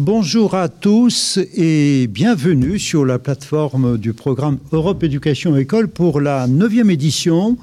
Bonjour 0.00 0.54
à 0.54 0.68
tous 0.68 1.40
et 1.56 2.06
bienvenue 2.06 2.78
sur 2.78 3.04
la 3.04 3.18
plateforme 3.18 3.98
du 3.98 4.12
programme 4.12 4.58
Europe 4.70 5.02
Éducation 5.02 5.56
École 5.56 5.88
pour 5.88 6.20
la 6.20 6.46
neuvième 6.46 6.88
édition 6.88 7.56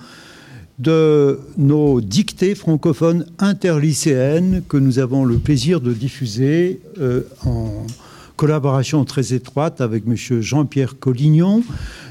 de 0.78 1.40
nos 1.58 2.02
dictées 2.02 2.54
francophones 2.54 3.26
interlycéennes 3.40 4.64
que 4.68 4.76
nous 4.76 5.00
avons 5.00 5.24
le 5.24 5.38
plaisir 5.38 5.80
de 5.80 5.94
diffuser 5.94 6.82
euh, 7.00 7.22
en 7.46 7.88
collaboration 8.36 9.06
très 9.06 9.34
étroite 9.34 9.80
avec 9.80 10.04
M. 10.06 10.42
Jean-Pierre 10.42 11.00
Collignon 11.00 11.64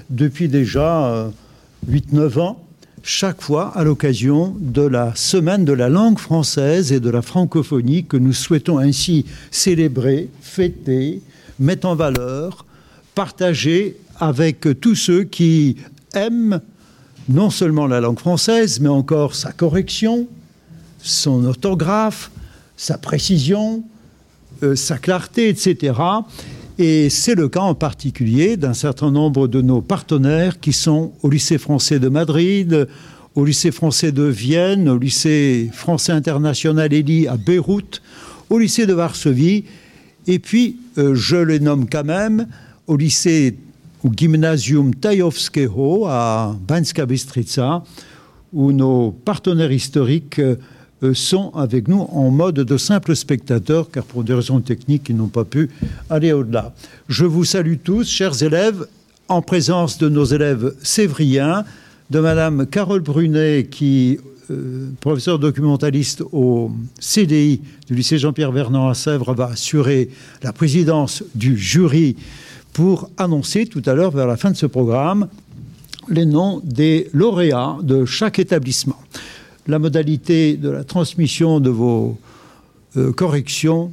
depuis 0.09 0.49
déjà 0.49 1.31
8-9 1.87 2.17
euh, 2.17 2.41
ans 2.41 2.64
chaque 3.07 3.43
fois 3.43 3.71
à 3.77 3.85
l'occasion 3.85 4.57
de 4.59 4.81
la 4.81 5.15
semaine 5.15 5.67
de 5.67 5.75
la 5.75 5.91
langue 5.91 6.19
française 6.19 6.91
et 6.91 7.01
de 7.01 7.11
la 7.11 7.21
francophonie 7.21 8.07
que 8.07 8.17
nous 8.17 8.33
souhaitons 8.33 8.79
ainsi 8.79 9.27
célébrer, 9.51 10.31
fêter, 10.41 11.21
mettre 11.61 11.87
en 11.87 11.95
valeur, 11.95 12.65
partager 13.15 13.99
avec 14.19 14.67
tous 14.81 14.95
ceux 14.95 15.25
qui 15.25 15.77
aiment 16.15 16.63
non 17.29 17.51
seulement 17.51 17.87
la 17.87 18.01
langue 18.01 18.19
française, 18.19 18.81
mais 18.81 18.89
encore 18.89 19.35
sa 19.35 19.53
correction, 19.53 20.27
son 20.99 21.45
orthographe, 21.45 22.31
sa 22.79 22.97
précision, 22.97 23.85
euh, 24.63 24.77
sa 24.77 24.97
clarté, 24.97 25.51
etc. 25.51 25.93
Et 26.79 27.09
c'est 27.09 27.37
le 27.37 27.49
cas 27.49 27.61
en 27.61 27.75
particulier 27.75 28.57
d'un 28.57 28.75
certain 28.75 29.13
nombre 29.13 29.47
de 29.47 29.61
nos 29.61 29.81
partenaires 29.81 30.59
qui 30.59 30.73
sont 30.73 31.13
au 31.23 31.31
lycée 31.31 31.59
français 31.59 32.01
de 32.01 32.09
Madrid, 32.09 32.89
au 33.37 33.45
lycée 33.45 33.71
français 33.71 34.11
de 34.11 34.25
Vienne, 34.25 34.89
au 34.89 34.99
lycée 34.99 35.71
français 35.73 36.13
international 36.13 36.93
Eli 36.93 37.29
à 37.29 37.37
Beyrouth, 37.37 38.03
au 38.51 38.59
lycée 38.59 38.87
de 38.87 38.93
Varsovie, 38.93 39.65
et 40.27 40.39
puis, 40.39 40.79
euh, 40.99 41.15
je 41.15 41.37
les 41.37 41.61
nomme 41.61 41.87
quand 41.89 42.05
même, 42.05 42.47
au 42.87 42.97
lycée, 42.97 43.57
au 44.03 44.11
gymnasium 44.15 44.95
Tajowskiego 44.95 46.07
à 46.07 46.57
Bańska 46.67 47.07
Bystrica, 47.07 47.83
où 48.53 48.73
nos 48.73 49.11
partenaires 49.11 49.73
historiques 49.73 50.39
euh, 50.39 50.57
sont 51.13 51.51
avec 51.55 51.89
nous 51.89 52.01
en 52.01 52.31
mode 52.31 52.57
de 52.57 52.77
simples 52.77 53.15
spectateurs, 53.15 53.91
car 53.91 54.05
pour 54.05 54.25
des 54.25 54.35
raisons 54.35 54.61
techniques, 54.61 55.09
ils 55.09 55.17
n'ont 55.17 55.29
pas 55.29 55.45
pu 55.45 55.71
aller 56.09 56.33
au-delà. 56.33 56.73
Je 57.09 57.25
vous 57.25 57.45
salue 57.45 57.77
tous, 57.83 58.09
chers 58.09 58.43
élèves, 58.43 58.87
en 59.29 59.43
présence 59.43 59.99
de 59.99 60.09
nos 60.09 60.25
élèves 60.25 60.75
sévriens, 60.83 61.65
de 62.11 62.21
Madame 62.21 62.67
Carole 62.67 63.01
Brunet, 63.01 63.67
qui 63.71 64.19
euh, 64.51 64.91
professeur 65.01 65.39
documentaliste 65.39 66.23
au 66.33 66.71
CDI 67.01 67.63
du 67.87 67.95
lycée 67.95 68.19
Jean-Pierre 68.19 68.53
Vernant 68.53 68.89
à 68.89 68.95
Sèvres, 68.95 69.35
va 69.35 69.47
assurer 69.47 70.11
la 70.43 70.53
présidence 70.53 71.25
du 71.35 71.57
jury 71.57 72.17
pour 72.75 73.09
annoncer 73.17 73.67
tout 73.67 73.83
à 73.87 73.95
l'heure, 73.95 74.11
vers 74.11 74.27
la 74.27 74.37
fin 74.37 74.51
de 74.51 74.57
ce 74.57 74.67
programme, 74.67 75.29
les 76.09 76.27
noms 76.27 76.61
des 76.63 77.09
lauréats 77.15 77.79
de 77.83 78.05
chaque 78.05 78.39
établissement 78.39 78.99
la 79.67 79.79
modalité 79.79 80.57
de 80.57 80.69
la 80.69 80.85
transmission 80.85 81.61
de 81.61 81.71
vos 81.71 82.19
euh, 82.97 83.13
corrections 83.13 83.93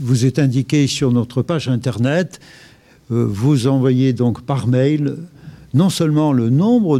vous 0.00 0.24
est 0.24 0.38
indiquée 0.38 0.86
sur 0.86 1.12
notre 1.12 1.42
page 1.42 1.68
Internet. 1.68 2.40
Euh, 3.10 3.26
vous 3.28 3.66
envoyez 3.66 4.12
donc 4.12 4.42
par 4.42 4.66
mail 4.66 5.16
non 5.74 5.90
seulement 5.90 6.32
le 6.32 6.48
nombre 6.48 6.98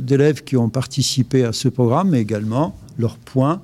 d'élèves 0.00 0.42
qui 0.42 0.56
ont 0.56 0.68
participé 0.68 1.44
à 1.44 1.52
ce 1.52 1.68
programme, 1.68 2.10
mais 2.10 2.20
également 2.20 2.76
leurs 2.98 3.16
points, 3.16 3.62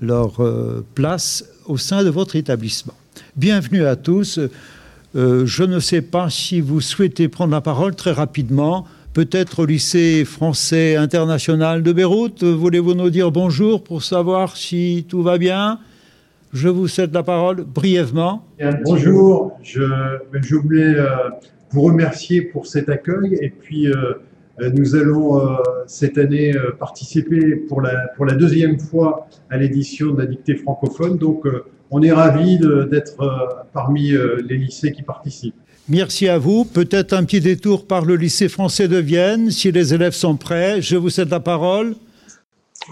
leur 0.00 0.40
euh, 0.40 0.84
place 0.94 1.44
au 1.66 1.78
sein 1.78 2.02
de 2.02 2.10
votre 2.10 2.34
établissement. 2.34 2.94
Bienvenue 3.36 3.84
à 3.84 3.96
tous. 3.96 4.40
je 5.14 5.62
ne 5.62 5.80
sais 5.80 6.02
pas 6.02 6.28
si 6.28 6.60
vous 6.60 6.80
souhaitez 6.80 7.28
prendre 7.28 7.52
la 7.52 7.60
parole 7.60 7.94
très 7.94 8.12
rapidement 8.12 8.86
peut-être 9.16 9.60
au 9.60 9.64
lycée 9.64 10.26
français 10.26 10.94
international 10.94 11.82
de 11.82 11.90
Beyrouth. 11.90 12.42
Voulez-vous 12.42 12.92
nous 12.92 13.08
dire 13.08 13.32
bonjour 13.32 13.82
pour 13.82 14.02
savoir 14.02 14.58
si 14.58 15.06
tout 15.08 15.22
va 15.22 15.38
bien? 15.38 15.78
Je 16.52 16.68
vous 16.68 16.86
cède 16.86 17.14
la 17.14 17.22
parole 17.22 17.64
brièvement. 17.64 18.44
bonjour, 18.84 19.58
je, 19.62 20.54
voulais 20.54 20.96
euh, 20.96 21.30
vous 21.70 21.80
remercier 21.80 22.42
pour 22.42 22.66
cet 22.66 22.90
accueil 22.90 23.38
et 23.40 23.48
puis 23.48 23.86
euh, 23.86 24.12
nous 24.74 24.94
allons 24.94 25.40
euh, 25.40 25.62
cette 25.86 26.18
année 26.18 26.52
participer 26.78 27.56
pour 27.56 27.80
la, 27.80 28.08
pour 28.16 28.26
la 28.26 28.34
deuxième 28.34 28.78
fois 28.78 29.28
à 29.48 29.56
l'édition 29.56 30.12
de 30.12 30.18
la 30.18 30.26
dictée 30.26 30.56
francophone. 30.56 31.16
Donc 31.16 31.46
on 31.90 32.02
est 32.02 32.12
ravis 32.12 32.58
d'être 32.90 33.64
parmi 33.72 34.10
les 34.46 34.58
lycées 34.58 34.92
qui 34.92 35.02
participent. 35.02 35.56
Merci 35.88 36.26
à 36.26 36.36
vous. 36.36 36.64
Peut-être 36.64 37.12
un 37.12 37.22
petit 37.22 37.40
détour 37.40 37.86
par 37.86 38.04
le 38.04 38.16
lycée 38.16 38.48
français 38.48 38.88
de 38.88 38.96
Vienne, 38.96 39.52
si 39.52 39.70
les 39.70 39.94
élèves 39.94 40.14
sont 40.14 40.36
prêts. 40.36 40.82
Je 40.82 40.96
vous 40.96 41.10
cède 41.10 41.30
la 41.30 41.38
parole. 41.38 41.94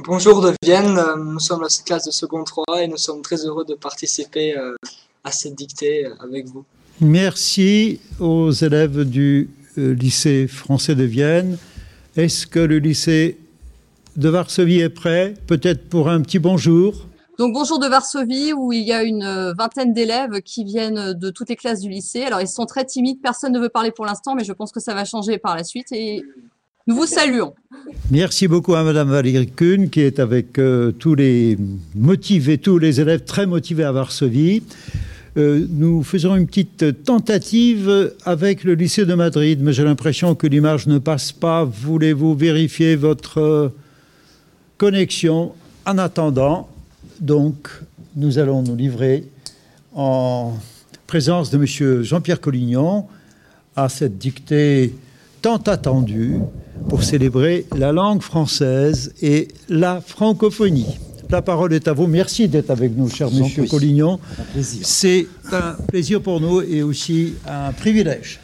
Bonjour 0.07 0.41
de 0.41 0.53
Vienne, 0.63 1.01
nous 1.17 1.41
sommes 1.41 1.63
la 1.63 1.69
classe 1.85 2.07
de 2.07 2.13
second 2.13 2.45
3 2.45 2.83
et 2.83 2.87
nous 2.87 2.97
sommes 2.97 3.23
très 3.23 3.45
heureux 3.45 3.65
de 3.65 3.75
participer 3.75 4.57
euh, 4.57 4.75
à 5.25 5.33
cette 5.33 5.57
dictée 5.57 6.07
euh, 6.07 6.15
avec 6.21 6.47
vous. 6.47 6.65
Merci 7.01 7.99
aux 8.21 8.53
élèves 8.53 9.03
du 9.03 9.51
euh, 9.79 9.95
lycée 9.95 10.47
français 10.47 10.95
de 10.95 11.05
Vienne. 11.05 11.59
Est-ce 12.17 12.47
que 12.47 12.61
le 12.61 12.79
lycée 12.79 13.39
de 14.17 14.29
Varsovie 14.29 14.81
est 14.81 14.89
prêt? 14.89 15.35
Peut-être 15.49 15.89
pour 15.89 16.09
un 16.09 16.21
petit 16.21 16.39
bonjour 16.39 17.07
donc 17.39 17.53
bonjour 17.53 17.79
de 17.79 17.87
Varsovie 17.87 18.53
où 18.53 18.73
il 18.73 18.83
y 18.83 18.93
a 18.93 19.03
une 19.03 19.23
euh, 19.23 19.53
vingtaine 19.55 19.93
d'élèves 19.93 20.41
qui 20.43 20.65
viennent 20.65 21.15
de 21.15 21.31
toutes 21.31 21.49
les 21.49 21.57
classes 21.57 21.81
du 21.81 21.89
lycée. 21.89 22.23
Alors 22.23 22.41
ils 22.41 22.49
sont 22.49 22.67
très 22.67 22.85
timides, 22.85 23.19
personne 23.23 23.53
ne 23.53 23.59
veut 23.59 23.69
parler 23.69 23.91
pour 23.91 24.05
l'instant, 24.05 24.35
mais 24.35 24.45
je 24.45 24.53
pense 24.53 24.73
que 24.73 24.81
ça 24.81 24.95
va 24.95 25.05
changer 25.05 25.39
par 25.39 25.57
la 25.57 25.65
suite 25.65 25.91
et 25.93 26.23
nous 26.87 26.95
vous 26.95 27.07
saluons. 27.07 27.55
Merci 28.11 28.47
beaucoup 28.47 28.75
à 28.75 28.85
Madame 28.85 29.11
Valérie 29.11 29.51
Kuhn 29.51 29.91
qui 29.91 30.01
est 30.01 30.21
avec 30.21 30.59
euh, 30.59 30.93
tous 30.93 31.15
les 31.15 31.59
motivés, 31.95 32.59
tous 32.59 32.79
les 32.79 33.01
élèves 33.01 33.25
très 33.25 33.47
motivés 33.47 33.85
à 33.85 33.93
Varsovie. 33.93 34.63
Euh, 35.37 35.67
nous 35.71 36.05
faisons 36.05 36.37
une 36.37 36.47
petite 36.47 37.03
tentative 37.05 38.13
avec 38.25 38.63
le 38.63 38.75
lycée 38.75 39.07
de 39.07 39.15
Madrid, 39.15 39.59
mais 39.61 39.73
j'ai 39.73 39.83
l'impression 39.83 40.37
que 40.37 40.47
l'image 40.47 40.87
ne 40.87 40.99
passe 40.99 41.33
pas. 41.33 41.65
Voulez-vous 41.65 42.37
vérifier 42.37 42.95
votre 42.95 43.73
connexion 44.79 45.53
En 45.87 45.99
attendant, 45.99 46.69
donc, 47.25 47.69
nous 48.17 48.39
allons 48.39 48.63
nous 48.63 48.77
livrer 48.77 49.25
en 49.95 50.53
présence 51.07 51.51
de 51.51 51.57
M. 51.57 52.03
Jean-Pierre 52.03 52.41
Collignon 52.41 53.07
à 53.75 53.89
cette 53.89 54.19
dictée 54.19 54.95
tant 55.41 55.57
attendue 55.57 56.39
pour 56.89 57.03
célébrer 57.03 57.67
la 57.75 57.93
langue 57.93 58.21
française 58.21 59.15
et 59.23 59.49
la 59.71 60.01
francophonie. 60.01 60.99
La 61.31 61.41
parole 61.41 61.73
est 61.73 61.89
à 61.89 61.95
vous. 61.95 62.07
Merci 62.07 62.47
d'être 62.47 62.71
avec 62.71 62.95
nous, 62.95 63.09
cher 63.09 63.31
Monsieur 63.31 63.65
Collignon. 63.65 64.21
C'est 64.61 65.27
un 65.51 65.73
plaisir 65.89 66.21
pour 66.21 66.41
nous 66.41 66.61
et 66.61 66.83
aussi 66.83 67.35
un 67.47 67.73
privilège. 67.73 68.41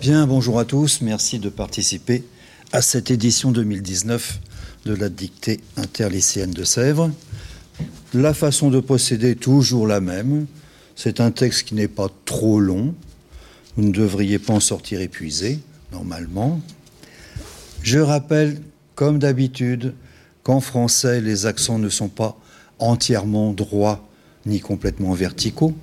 Bien, 0.00 0.26
bonjour 0.28 0.60
à 0.60 0.64
tous. 0.64 1.00
Merci 1.02 1.40
de 1.40 1.48
participer 1.48 2.22
à 2.70 2.80
cette 2.80 3.10
édition 3.10 3.50
2019 3.50 4.38
de 4.86 4.94
la 4.94 5.08
dictée 5.08 5.60
interlycéenne 5.76 6.52
de 6.52 6.62
Sèvres. 6.62 7.10
La 8.14 8.34
façon 8.34 8.70
de 8.70 8.78
procéder 8.78 9.30
est 9.30 9.40
toujours 9.40 9.86
la 9.86 10.00
même. 10.00 10.46
C'est 10.96 11.20
un 11.20 11.30
texte 11.30 11.64
qui 11.68 11.74
n'est 11.74 11.88
pas 11.88 12.08
trop 12.26 12.60
long. 12.60 12.94
Vous 13.76 13.84
ne 13.84 13.92
devriez 13.92 14.38
pas 14.38 14.52
en 14.52 14.60
sortir 14.60 15.00
épuisé, 15.00 15.60
normalement. 15.92 16.60
Je 17.82 17.98
rappelle, 17.98 18.60
comme 18.94 19.18
d'habitude, 19.18 19.94
qu'en 20.42 20.60
français, 20.60 21.22
les 21.22 21.46
accents 21.46 21.78
ne 21.78 21.88
sont 21.88 22.08
pas 22.08 22.36
entièrement 22.78 23.52
droits 23.52 24.06
ni 24.44 24.60
complètement 24.60 25.14
verticaux. 25.14 25.74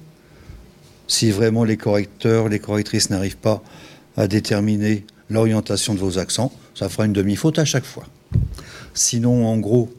Si 1.08 1.32
vraiment 1.32 1.64
les 1.64 1.78
correcteurs, 1.78 2.48
les 2.48 2.60
correctrices 2.60 3.10
n'arrivent 3.10 3.38
pas 3.38 3.64
à 4.18 4.28
déterminer 4.28 5.06
l'orientation 5.32 5.96
de 5.96 6.00
vos 6.00 6.20
accents, 6.20 6.52
ça 6.76 6.90
fera 6.90 7.06
une 7.06 7.14
demi-faute 7.14 7.58
à 7.58 7.66
chaque 7.66 7.86
fois. 7.86 8.06
Sinon, 8.94 9.48
en 9.48 9.58
gros, 9.58 9.92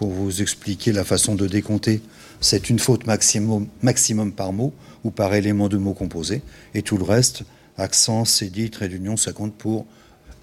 pour 0.00 0.08
vous 0.08 0.40
expliquer 0.40 0.92
la 0.92 1.04
façon 1.04 1.34
de 1.34 1.46
décompter. 1.46 2.00
C'est 2.40 2.70
une 2.70 2.78
faute 2.78 3.06
maximum, 3.06 3.66
maximum 3.82 4.32
par 4.32 4.50
mot 4.50 4.72
ou 5.04 5.10
par 5.10 5.34
élément 5.34 5.68
de 5.68 5.76
mot 5.76 5.92
composé. 5.92 6.40
Et 6.72 6.80
tout 6.80 6.96
le 6.96 7.04
reste, 7.04 7.42
accent, 7.76 8.24
cédille, 8.24 8.70
trait 8.70 8.88
d'union, 8.88 9.18
ça 9.18 9.32
compte 9.32 9.52
pour 9.52 9.84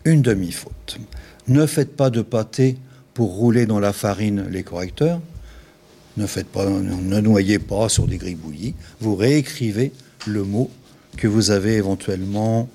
une 0.05 0.21
demi-faute. 0.21 0.99
Ne 1.47 1.65
faites 1.65 1.95
pas 1.95 2.11
de 2.11 2.21
pâté 2.21 2.77
pour 3.15 3.33
rouler 3.33 3.65
dans 3.65 3.79
la 3.79 3.93
farine 3.93 4.45
les 4.47 4.61
correcteurs. 4.61 5.21
Ne, 6.17 6.27
faites 6.27 6.49
pas, 6.49 6.69
ne 6.69 7.19
noyez 7.19 7.57
pas 7.57 7.89
sur 7.89 8.05
des 8.05 8.17
gribouillis. 8.17 8.75
Vous 8.99 9.15
réécrivez 9.15 9.91
le 10.27 10.43
mot 10.43 10.69
que 11.17 11.27
vous 11.27 11.49
avez 11.49 11.77
éventuellement 11.77 12.69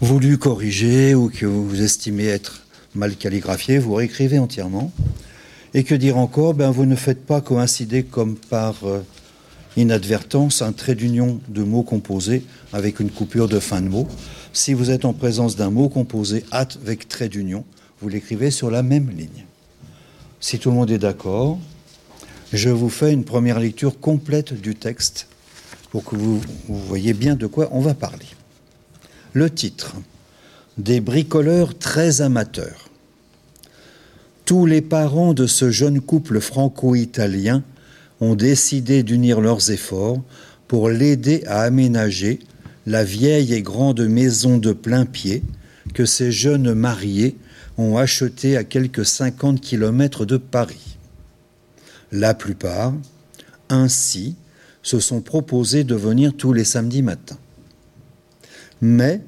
voulu 0.00 0.38
corriger 0.38 1.14
ou 1.14 1.28
que 1.28 1.44
vous 1.44 1.82
estimez 1.82 2.24
être 2.24 2.62
mal 2.94 3.16
calligraphié. 3.16 3.78
Vous 3.78 3.92
réécrivez 3.92 4.38
entièrement. 4.38 4.90
Et 5.72 5.84
que 5.84 5.94
dire 5.94 6.18
encore? 6.18 6.54
Ben, 6.54 6.70
Vous 6.70 6.86
ne 6.86 6.96
faites 6.96 7.24
pas 7.24 7.40
coïncider 7.40 8.02
comme 8.02 8.36
par 8.36 8.84
euh, 8.84 9.04
inadvertance, 9.76 10.62
un 10.62 10.72
trait 10.72 10.94
d'union 10.94 11.40
de 11.48 11.62
mots 11.62 11.82
composés 11.82 12.44
avec 12.72 13.00
une 13.00 13.10
coupure 13.10 13.48
de 13.48 13.60
fin 13.60 13.80
de 13.80 13.88
mot. 13.88 14.08
Si 14.52 14.74
vous 14.74 14.90
êtes 14.90 15.04
en 15.04 15.12
présence 15.12 15.54
d'un 15.54 15.70
mot 15.70 15.88
composé 15.88 16.44
avec 16.50 17.08
trait 17.08 17.28
d'union, 17.28 17.64
vous 18.00 18.08
l'écrivez 18.08 18.50
sur 18.50 18.70
la 18.70 18.82
même 18.82 19.10
ligne. 19.10 19.46
Si 20.40 20.58
tout 20.58 20.70
le 20.70 20.76
monde 20.76 20.90
est 20.90 20.98
d'accord, 20.98 21.58
je 22.52 22.70
vous 22.70 22.88
fais 22.88 23.12
une 23.12 23.24
première 23.24 23.60
lecture 23.60 24.00
complète 24.00 24.54
du 24.60 24.74
texte 24.74 25.28
pour 25.90 26.04
que 26.04 26.16
vous, 26.16 26.40
vous 26.66 26.80
voyez 26.86 27.12
bien 27.12 27.36
de 27.36 27.46
quoi 27.46 27.68
on 27.70 27.80
va 27.80 27.94
parler. 27.94 28.26
Le 29.34 29.50
titre 29.50 29.94
Des 30.78 31.00
bricoleurs 31.00 31.78
très 31.78 32.22
amateurs. 32.22 32.89
Tous 34.50 34.66
les 34.66 34.80
parents 34.80 35.32
de 35.32 35.46
ce 35.46 35.70
jeune 35.70 36.00
couple 36.00 36.40
franco-italien 36.40 37.62
ont 38.20 38.34
décidé 38.34 39.04
d'unir 39.04 39.40
leurs 39.40 39.70
efforts 39.70 40.20
pour 40.66 40.88
l'aider 40.88 41.44
à 41.46 41.60
aménager 41.60 42.40
la 42.84 43.04
vieille 43.04 43.54
et 43.54 43.62
grande 43.62 44.00
maison 44.00 44.58
de 44.58 44.72
plein 44.72 45.06
pied 45.06 45.44
que 45.94 46.04
ces 46.04 46.32
jeunes 46.32 46.74
mariés 46.74 47.36
ont 47.78 47.96
achetée 47.96 48.56
à 48.56 48.64
quelques 48.64 49.06
50 49.06 49.60
kilomètres 49.60 50.24
de 50.24 50.36
Paris. 50.36 50.98
La 52.10 52.34
plupart, 52.34 52.92
ainsi, 53.68 54.34
se 54.82 54.98
sont 54.98 55.20
proposés 55.20 55.84
de 55.84 55.94
venir 55.94 56.34
tous 56.36 56.52
les 56.52 56.64
samedis 56.64 57.02
matins. 57.02 57.38
Mais, 58.80 59.20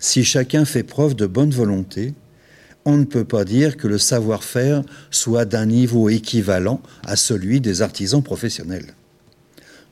si 0.00 0.24
chacun 0.24 0.64
fait 0.64 0.82
preuve 0.82 1.14
de 1.14 1.26
bonne 1.26 1.52
volonté, 1.52 2.14
on 2.86 2.96
ne 2.96 3.04
peut 3.04 3.24
pas 3.24 3.44
dire 3.44 3.76
que 3.76 3.88
le 3.88 3.98
savoir-faire 3.98 4.82
soit 5.10 5.44
d'un 5.44 5.66
niveau 5.66 6.08
équivalent 6.08 6.80
à 7.04 7.16
celui 7.16 7.60
des 7.60 7.82
artisans 7.82 8.22
professionnels. 8.22 8.94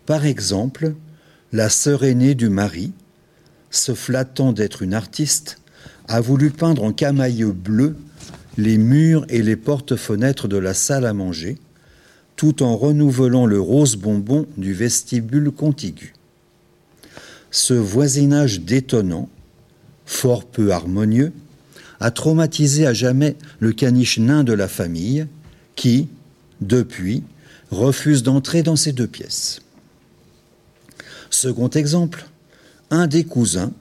Par 0.06 0.24
exemple, 0.24 0.94
la 1.52 1.68
sœur 1.68 2.04
aînée 2.04 2.36
du 2.36 2.48
mari, 2.48 2.92
se 3.70 3.94
flattant 3.94 4.52
d'être 4.52 4.82
une 4.82 4.94
artiste, 4.94 5.58
a 6.06 6.20
voulu 6.20 6.50
peindre 6.50 6.84
en 6.84 6.92
camailleux 6.92 7.50
bleu 7.50 7.96
les 8.56 8.78
murs 8.78 9.26
et 9.28 9.42
les 9.42 9.56
portes-fenêtres 9.56 10.46
de 10.46 10.56
la 10.56 10.72
salle 10.72 11.04
à 11.04 11.12
manger, 11.12 11.58
tout 12.36 12.62
en 12.62 12.76
renouvelant 12.76 13.46
le 13.46 13.60
rose 13.60 13.96
bonbon 13.96 14.46
du 14.56 14.72
vestibule 14.72 15.50
contigu. 15.50 16.14
Ce 17.50 17.74
voisinage 17.74 18.60
détonnant, 18.60 19.28
fort 20.06 20.44
peu 20.44 20.70
harmonieux, 20.70 21.32
a 22.00 22.10
traumatisé 22.10 22.86
à 22.86 22.92
jamais 22.92 23.36
le 23.60 23.72
caniche 23.72 24.18
nain 24.18 24.44
de 24.44 24.52
la 24.52 24.68
famille, 24.68 25.26
qui, 25.76 26.08
depuis, 26.60 27.22
refuse 27.70 28.22
d'entrer 28.22 28.62
dans 28.62 28.76
ces 28.76 28.92
deux 28.92 29.06
pièces. 29.06 29.60
Second 31.30 31.70
exemple, 31.70 32.26
un 32.90 33.06
des 33.06 33.24
cousins, 33.24 33.72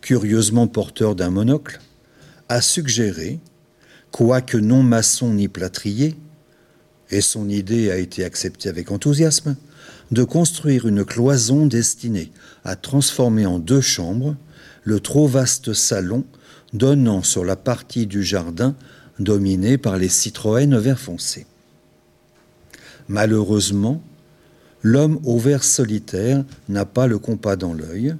curieusement 0.00 0.66
porteur 0.66 1.14
d'un 1.14 1.30
monocle, 1.30 1.80
a 2.48 2.60
suggéré, 2.60 3.38
quoique 4.10 4.58
non 4.58 4.82
maçon 4.82 5.32
ni 5.34 5.48
plâtrier, 5.48 6.16
et 7.10 7.20
son 7.20 7.48
idée 7.48 7.90
a 7.90 7.98
été 7.98 8.24
acceptée 8.24 8.68
avec 8.68 8.90
enthousiasme, 8.90 9.56
de 10.10 10.24
construire 10.24 10.86
une 10.88 11.04
cloison 11.04 11.66
destinée 11.66 12.32
à 12.64 12.76
transformer 12.76 13.46
en 13.46 13.58
deux 13.58 13.80
chambres 13.80 14.36
le 14.84 15.00
trop 15.00 15.26
vaste 15.26 15.72
salon 15.72 16.24
donnant 16.72 17.22
sur 17.22 17.44
la 17.44 17.56
partie 17.56 18.06
du 18.06 18.22
jardin 18.22 18.74
dominée 19.18 19.78
par 19.78 19.98
les 19.98 20.08
Citroën 20.08 20.76
vert 20.78 20.98
foncé. 20.98 21.46
Malheureusement, 23.08 24.02
l'homme 24.82 25.20
au 25.24 25.38
vert 25.38 25.64
solitaire 25.64 26.44
n'a 26.68 26.84
pas 26.84 27.06
le 27.06 27.18
compas 27.18 27.56
dans 27.56 27.74
l'œil, 27.74 28.14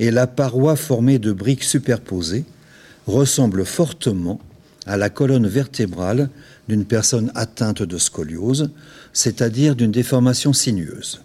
et 0.00 0.10
la 0.10 0.26
paroi 0.26 0.76
formée 0.76 1.18
de 1.18 1.32
briques 1.32 1.64
superposées 1.64 2.44
ressemble 3.06 3.64
fortement 3.64 4.38
à 4.86 4.96
la 4.96 5.10
colonne 5.10 5.46
vertébrale 5.46 6.30
d'une 6.68 6.84
personne 6.84 7.32
atteinte 7.34 7.82
de 7.82 7.98
scoliose, 7.98 8.70
c'est-à-dire 9.12 9.74
d'une 9.74 9.90
déformation 9.90 10.52
sinueuse. 10.52 11.22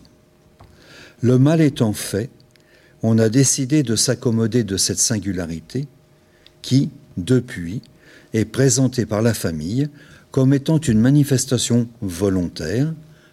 Le 1.22 1.38
mal 1.38 1.62
étant 1.62 1.94
fait, 1.94 2.30
on 3.04 3.20
a 3.20 3.30
décidé 3.30 3.84
de 3.84 3.96
s'accommoder 3.96 4.64
de 4.64 4.78
cette 4.78 5.00
singularité 5.00 5.88
qui, 6.64 6.90
depuis, 7.18 7.84
est 8.34 8.46
présenté 8.46 9.06
par 9.06 9.22
la 9.22 9.36
famille 9.36 9.90
comme 10.32 10.56
étant 10.56 10.80
une 10.80 11.00
manifestation 11.00 11.88
volontaire, 12.02 12.92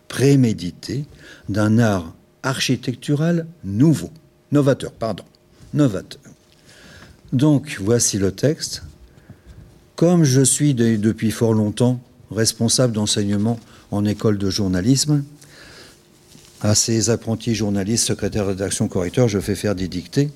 préméditée, 0.09 1.07
d'un 1.49 1.79
art 1.79 2.15
architectural 2.43 3.47
nouveau, 3.65 4.11
novateur, 4.53 4.93
pardon, 4.93 5.25
novateur. 5.73 6.21
Donc, 7.33 7.79
voici 7.81 8.19
le 8.19 8.33
texte. 8.33 8.83
Comme 9.97 10.25
je 10.25 10.43
suis 10.43 10.75
depuis 10.75 11.31
fort 11.31 11.55
longtemps 11.55 12.01
responsable 12.31 12.93
d'enseignement 12.93 13.59
en 13.91 14.05
école 14.05 14.39
de 14.39 14.51
journalisme, 14.51 15.25
à 16.61 16.75
ces 16.75 17.09
apprentis 17.11 17.55
journalistes, 17.55 18.07
secrétaires 18.07 18.55
de 18.55 18.87
correcteurs, 18.89 19.29
je 19.29 19.39
fais 19.39 19.55
faire 19.55 19.75
des 19.75 19.89
dictées, 19.89 20.31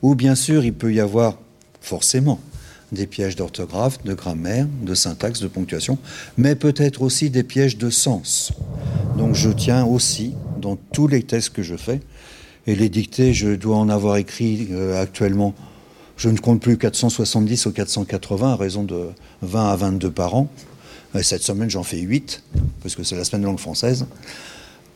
ou 0.00 0.14
bien 0.14 0.34
sûr 0.34 0.64
il 0.64 0.72
peut 0.72 0.92
y 0.92 1.00
avoir 1.00 1.38
forcément 1.88 2.38
des 2.92 3.06
pièges 3.06 3.36
d'orthographe, 3.36 4.02
de 4.04 4.14
grammaire, 4.14 4.66
de 4.82 4.94
syntaxe, 4.94 5.40
de 5.40 5.48
ponctuation, 5.48 5.98
mais 6.36 6.54
peut-être 6.54 7.02
aussi 7.02 7.28
des 7.30 7.42
pièges 7.42 7.76
de 7.76 7.90
sens. 7.90 8.52
Donc 9.16 9.34
je 9.34 9.50
tiens 9.50 9.84
aussi, 9.84 10.34
dans 10.58 10.76
tous 10.76 11.06
les 11.06 11.22
textes 11.22 11.50
que 11.50 11.62
je 11.62 11.76
fais, 11.76 12.00
et 12.66 12.74
les 12.74 12.88
dictées, 12.88 13.32
je 13.32 13.48
dois 13.48 13.76
en 13.76 13.88
avoir 13.88 14.16
écrit 14.16 14.68
euh, 14.70 15.00
actuellement, 15.00 15.54
je 16.16 16.28
ne 16.28 16.38
compte 16.38 16.60
plus 16.60 16.76
470 16.76 17.66
ou 17.66 17.72
480 17.72 18.52
à 18.52 18.56
raison 18.56 18.84
de 18.84 19.08
20 19.42 19.70
à 19.70 19.76
22 19.76 20.10
par 20.10 20.34
an. 20.34 20.48
Et 21.14 21.22
cette 21.22 21.42
semaine, 21.42 21.70
j'en 21.70 21.84
fais 21.84 22.00
8, 22.00 22.42
parce 22.82 22.94
que 22.94 23.02
c'est 23.04 23.16
la 23.16 23.24
semaine 23.24 23.42
de 23.42 23.46
langue 23.46 23.58
française. 23.58 24.06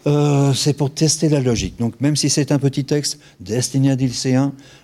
Euh, 0.07 0.53
c'est 0.53 0.73
pour 0.73 0.93
tester 0.93 1.29
la 1.29 1.41
logique. 1.41 1.79
Donc 1.79 2.01
même 2.01 2.17
si 2.17 2.29
c'est 2.29 2.51
un 2.51 2.59
petit 2.59 2.85
texte 2.85 3.19
destiné 3.41 3.93
à 3.93 3.97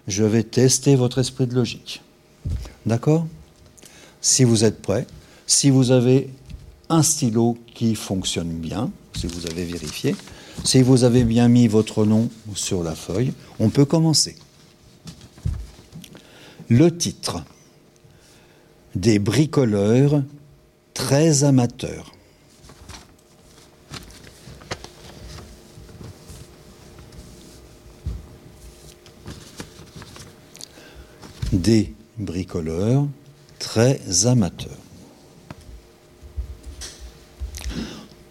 je 0.07 0.25
vais 0.25 0.45
tester 0.45 0.95
votre 0.95 1.19
esprit 1.19 1.47
de 1.47 1.55
logique. 1.55 2.03
D'accord? 2.87 3.27
Si 4.21 4.45
vous 4.45 4.65
êtes 4.65 4.81
prêts, 4.81 5.07
si 5.47 5.71
vous 5.71 5.91
avez 5.91 6.31
un 6.89 7.03
stylo 7.03 7.59
qui 7.75 7.95
fonctionne 7.95 8.49
bien, 8.49 8.91
si 9.15 9.27
vous 9.27 9.47
avez 9.47 9.65
vérifié, 9.65 10.15
si 10.65 10.83
vous 10.83 11.05
avez 11.05 11.25
bien 11.25 11.49
mis 11.49 11.69
votre 11.69 12.05
nom 12.05 12.29
sur 12.55 12.83
la 12.83 12.95
feuille, 12.95 13.33
on 13.59 13.71
peut 13.71 13.85
commencer. 13.85 14.37
Le 16.69 16.97
titre 16.97 17.43
Des 18.95 19.19
bricoleurs 19.19 20.23
très 20.95 21.45
amateurs. 21.45 22.13
Des 31.53 31.95
bricoleurs 32.19 33.07
très 33.59 34.27
amateurs. 34.27 34.73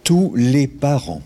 Tous 0.04 0.32
les 0.34 0.66
parents 0.66 1.22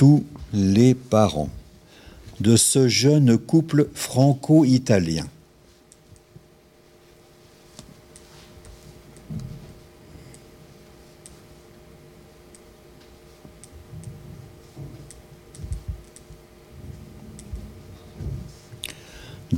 tous 0.00 0.24
les 0.54 0.94
parents 0.94 1.50
de 2.40 2.56
ce 2.56 2.88
jeune 2.88 3.36
couple 3.36 3.90
franco-italien 3.92 5.26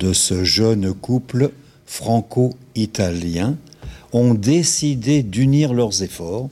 de 0.03 0.13
ce 0.13 0.43
jeune 0.43 0.93
couple 0.93 1.53
franco-italien 1.87 3.57
ont 4.13 4.35
décidé 4.35 5.23
d'unir 5.23 5.73
leurs 5.73 6.03
efforts. 6.03 6.51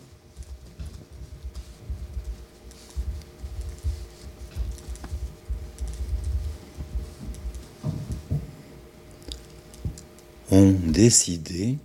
Ont 10.53 10.77
décidé 10.87 11.77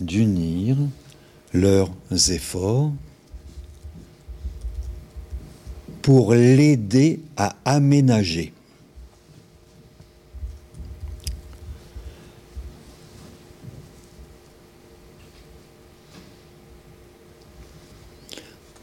d'unir 0.00 0.76
leurs 1.54 1.92
efforts 2.30 2.90
pour 6.02 6.34
l'aider 6.34 7.20
à 7.36 7.54
aménager 7.64 8.52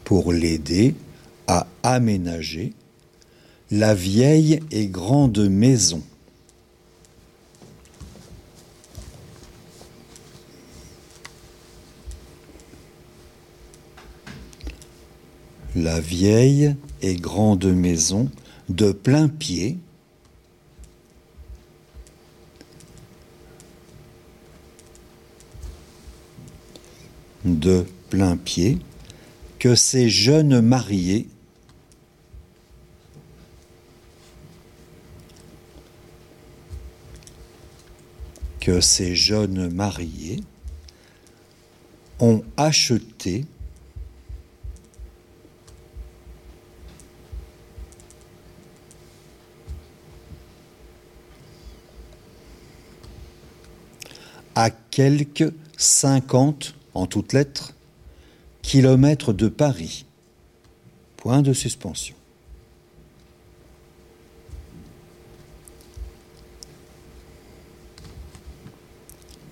pour 0.08 0.32
l'aider 0.32 0.94
à 1.48 1.66
aménager 1.82 2.72
la 3.70 3.94
vieille 3.94 4.58
et 4.70 4.86
grande 4.86 5.38
maison. 5.50 6.02
La 15.76 16.00
vieille 16.00 16.74
et 17.02 17.16
grande 17.16 17.66
maison 17.66 18.30
de 18.70 18.92
plein 18.92 19.28
pied 19.28 19.76
de 27.44 27.84
plein 28.08 28.38
pied 28.38 28.78
que 29.58 29.74
ces 29.74 30.08
jeunes 30.08 30.60
mariés 30.60 31.28
que 38.60 38.82
ces 38.82 39.14
jeunes 39.16 39.72
mariés 39.72 40.40
ont 42.20 42.42
acheté 42.58 43.46
à 54.54 54.70
quelques 54.70 55.54
cinquante 55.78 56.74
en 56.92 57.06
toutes 57.06 57.32
lettres, 57.32 57.74
kilomètres 58.68 59.32
de 59.32 59.48
Paris. 59.48 60.04
Point 61.16 61.40
de 61.40 61.54
suspension. 61.54 62.14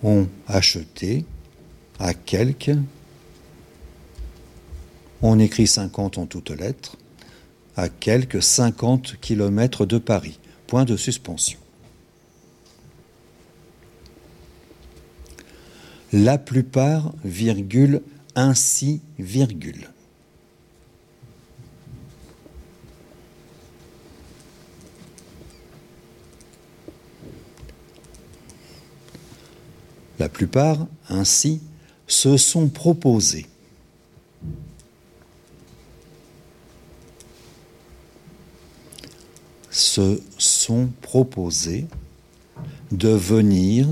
ont 0.03 0.29
acheté 0.47 1.25
à 1.99 2.13
quelques, 2.13 2.77
on 5.23 5.39
écrit 5.39 5.67
50 5.67 6.19
en 6.19 6.27
toutes 6.27 6.51
lettres, 6.51 6.97
à 7.75 7.89
quelques 7.89 8.43
50 8.43 9.19
kilomètres 9.23 9.87
de 9.87 9.97
Paris. 9.97 10.39
Point 10.67 10.85
de 10.85 10.99
suspension. 10.99 11.59
La 16.13 16.37
plupart, 16.37 17.15
virgule, 17.25 18.03
ainsi, 18.37 19.01
virgule. 19.19 19.91
La 30.21 30.29
plupart, 30.29 30.87
ainsi, 31.09 31.61
se 32.07 32.37
sont 32.37 32.69
proposés. 32.69 33.47
se 39.77 40.23
sont 40.39 40.89
proposés 41.03 41.87
de 42.93 43.11
venir 43.11 43.87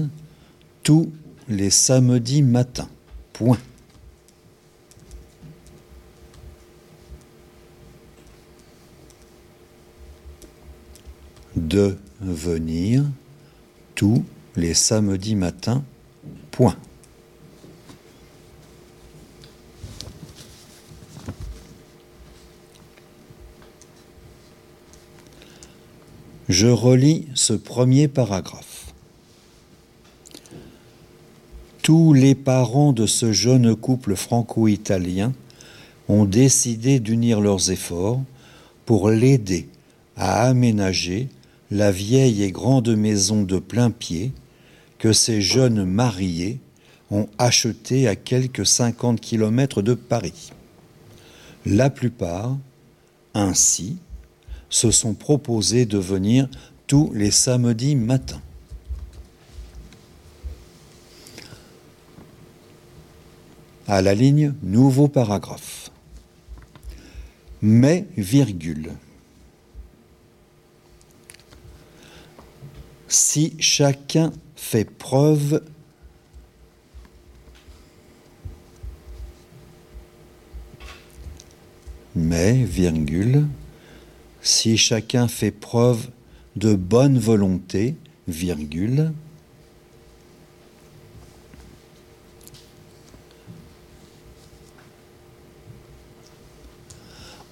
tous 0.83 1.13
les 1.47 1.69
samedis 1.69 2.43
matins. 2.43 2.89
Point. 3.35 3.59
De 11.56 11.96
venir 12.20 13.04
tous 13.94 14.25
les 14.56 14.75
samedis 14.75 15.37
matins. 15.37 15.84
Point. 16.50 16.76
Je 26.49 26.66
relis 26.66 27.26
ce 27.34 27.52
premier 27.52 28.08
paragraphe. 28.08 28.92
Tous 31.82 32.12
les 32.12 32.34
parents 32.34 32.92
de 32.92 33.06
ce 33.06 33.32
jeune 33.32 33.75
couple 33.76 34.16
franco-italien 34.16 35.32
ont 36.08 36.25
décidé 36.25 37.00
d'unir 37.00 37.40
leurs 37.40 37.70
efforts 37.70 38.23
pour 38.87 39.11
l'aider 39.11 39.68
à 40.16 40.46
aménager 40.46 41.28
la 41.71 41.90
vieille 41.90 42.42
et 42.42 42.52
grande 42.52 42.94
maison 42.94 43.42
de 43.42 43.59
plein 43.59 43.90
pied 43.90 44.33
que 44.99 45.12
ces 45.12 45.40
jeunes 45.40 45.85
mariés 45.85 46.61
ont 47.11 47.28
acheté 47.38 48.09
à 48.09 48.16
quelques 48.16 48.66
50 48.66 49.21
kilomètres 49.21 49.83
de 49.83 49.94
Paris. 49.94 50.52
La 51.66 51.90
plupart, 51.90 52.56
ainsi, 53.35 53.97
se 54.68 54.90
sont 54.90 55.14
proposés 55.14 55.87
de 55.87 55.99
venir 55.99 56.49
tous 56.87 57.12
les 57.14 57.30
samedis 57.30 57.97
matins. 57.97 58.42
À 63.87 64.00
la 64.02 64.14
ligne, 64.14 64.54
nouveau 64.62 65.09
paragraphe. 65.09 65.90
Mais, 67.61 68.06
virgule. 68.16 68.92
Si 73.16 73.54
chacun 73.61 74.33
fait 74.56 74.85
preuve 74.85 75.62
mais, 82.16 82.64
virgule, 82.64 83.47
si 84.42 84.76
chacun 84.76 85.28
fait 85.28 85.52
preuve 85.52 86.09
de 86.56 86.75
bonne 86.75 87.16
volonté, 87.16 87.94
virgule, 88.26 89.12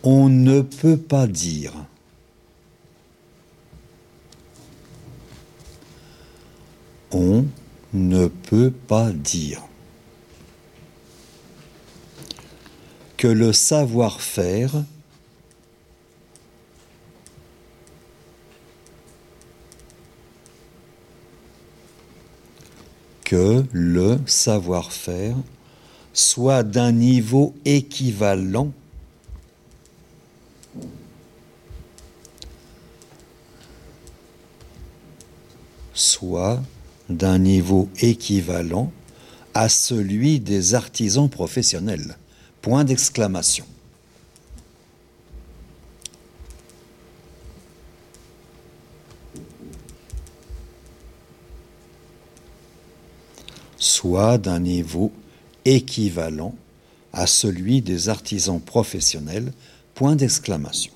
on 0.02 0.28
ne 0.28 0.60
peut 0.60 0.96
pas 0.96 1.28
dire 1.28 1.72
on 7.12 7.46
ne 7.92 8.26
peut 8.26 8.72
pas 8.72 9.12
dire. 9.12 9.62
Que 13.16 13.28
le 13.28 13.52
savoir-faire 13.52 14.82
le 23.72 24.18
savoir-faire 24.26 25.36
soit 26.12 26.62
d'un 26.62 26.92
niveau 26.92 27.54
équivalent 27.64 28.72
soit 35.94 36.60
d'un 37.08 37.38
niveau 37.38 37.88
équivalent 38.00 38.92
à 39.54 39.68
celui 39.68 40.40
des 40.40 40.74
artisans 40.74 41.28
professionnels. 41.28 42.16
Point 42.60 42.84
d'exclamation. 42.84 43.66
soit 53.82 54.38
d'un 54.38 54.60
niveau 54.60 55.12
équivalent 55.64 56.54
à 57.12 57.26
celui 57.26 57.82
des 57.82 58.08
artisans 58.08 58.60
professionnels. 58.60 59.52
Point 59.94 60.16
d'exclamation. 60.16 60.92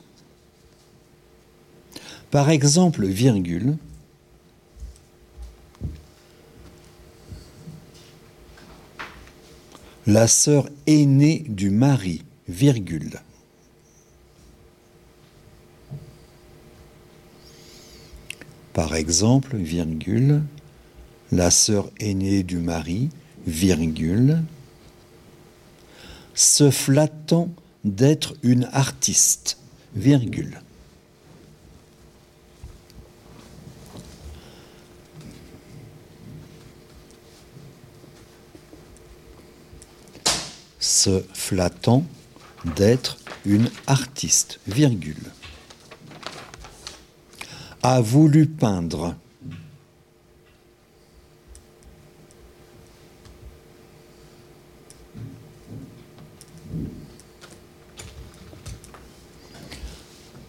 Par 2.30 2.48
exemple, 2.48 3.06
virgule, 3.06 3.76
la 10.06 10.28
sœur 10.28 10.68
aînée 10.86 11.44
du 11.48 11.70
mari, 11.70 12.22
virgule. 12.46 13.20
Par 18.72 18.94
exemple, 18.94 19.56
virgule, 19.56 20.42
la 21.32 21.50
sœur 21.50 21.90
aînée 21.98 22.44
du 22.44 22.58
mari, 22.58 23.08
virgule, 23.48 24.42
se 26.34 26.70
flattant 26.70 27.48
d'être 27.84 28.34
une 28.44 28.68
artiste, 28.72 29.58
virgule. 29.96 30.60
Se 40.98 41.22
flattant 41.34 42.06
d'être 42.74 43.18
une 43.44 43.68
artiste, 43.86 44.60
virgule. 44.66 45.30
A 47.82 48.00
voulu 48.00 48.46
peindre 48.46 49.14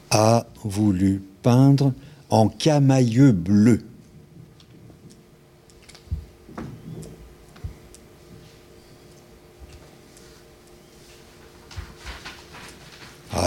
a 0.09 0.47
voulu 0.63 1.21
peindre 1.43 1.91
en 2.29 2.47
camailleux 2.47 3.33
bleu. 3.33 3.83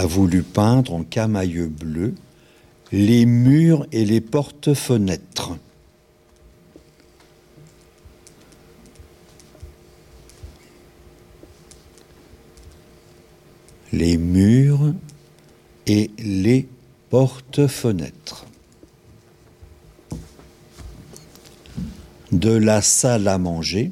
voulu 0.11 0.43
peindre 0.43 0.93
en 0.93 1.03
camailleux 1.03 1.67
bleu 1.67 2.13
les 2.91 3.25
murs 3.25 3.87
et 3.93 4.03
les 4.03 4.19
portes-fenêtres. 4.19 5.57
Les 13.93 14.17
murs 14.17 14.93
et 15.87 16.11
les 16.19 16.67
portes-fenêtres. 17.09 18.45
De 22.33 22.51
la 22.51 22.81
salle 22.81 23.27
à 23.27 23.37
manger, 23.37 23.91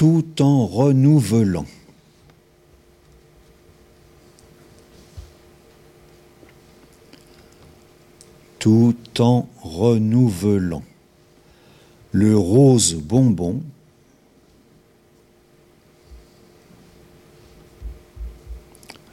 tout 0.00 0.40
en 0.40 0.66
renouvelant. 0.66 1.66
Tout 8.58 8.96
en 9.18 9.46
renouvelant. 9.60 10.82
Le 12.12 12.34
rose 12.34 12.94
bonbon 12.94 13.60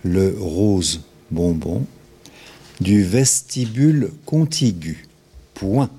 le 0.05 0.37
rose 0.39 1.01
bonbon 1.31 1.85
du 2.79 3.03
vestibule 3.03 4.13
contigu. 4.25 5.05
Point. 5.53 5.89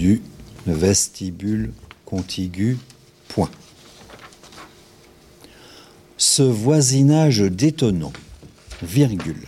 Du 0.00 0.22
vestibule 0.66 1.74
contigu. 2.06 2.78
Point. 3.28 3.50
Ce 6.16 6.42
voisinage 6.42 7.40
détonnant, 7.40 8.14
virgule. 8.82 9.46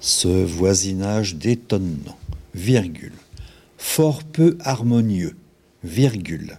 Ce 0.00 0.44
voisinage 0.44 1.36
détonnant, 1.36 2.18
virgule. 2.52 3.12
Fort 3.78 4.24
peu 4.24 4.58
harmonieux, 4.60 5.36
virgule. 5.84 6.58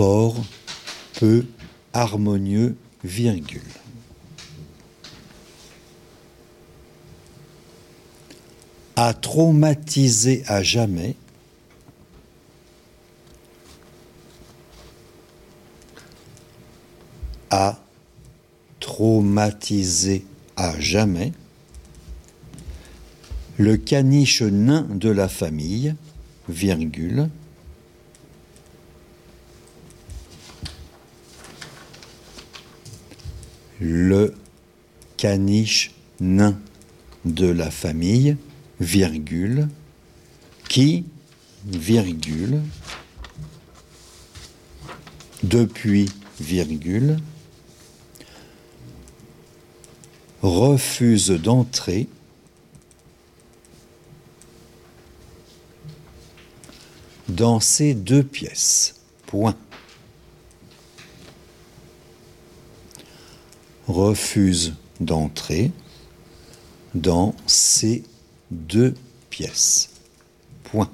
Fort, 0.00 0.42
peu, 1.18 1.44
harmonieux, 1.92 2.74
virgule. 3.04 3.60
A 8.96 9.12
traumatisé 9.12 10.42
à 10.46 10.62
jamais, 10.62 11.16
a 17.50 17.78
traumatisé 18.80 20.24
à 20.56 20.80
jamais. 20.80 21.34
Le 23.58 23.76
caniche 23.76 24.40
nain 24.40 24.86
de 24.88 25.10
la 25.10 25.28
famille, 25.28 25.94
virgule, 26.48 27.28
le 33.80 34.34
caniche 35.16 35.92
nain 36.20 36.58
de 37.24 37.46
la 37.46 37.70
famille, 37.70 38.36
virgule, 38.78 39.68
qui, 40.68 41.04
virgule, 41.66 42.60
depuis, 45.42 46.10
virgule, 46.40 47.16
refuse 50.42 51.30
d'entrer 51.30 52.06
dans 57.28 57.60
ces 57.60 57.94
deux 57.94 58.22
pièces. 58.22 58.96
Point. 59.26 59.56
Refuse 64.00 64.74
d'entrer 65.00 65.70
dans 66.94 67.34
ces 67.46 68.02
deux 68.50 68.94
pièces. 69.28 69.90
Point. 70.64 70.90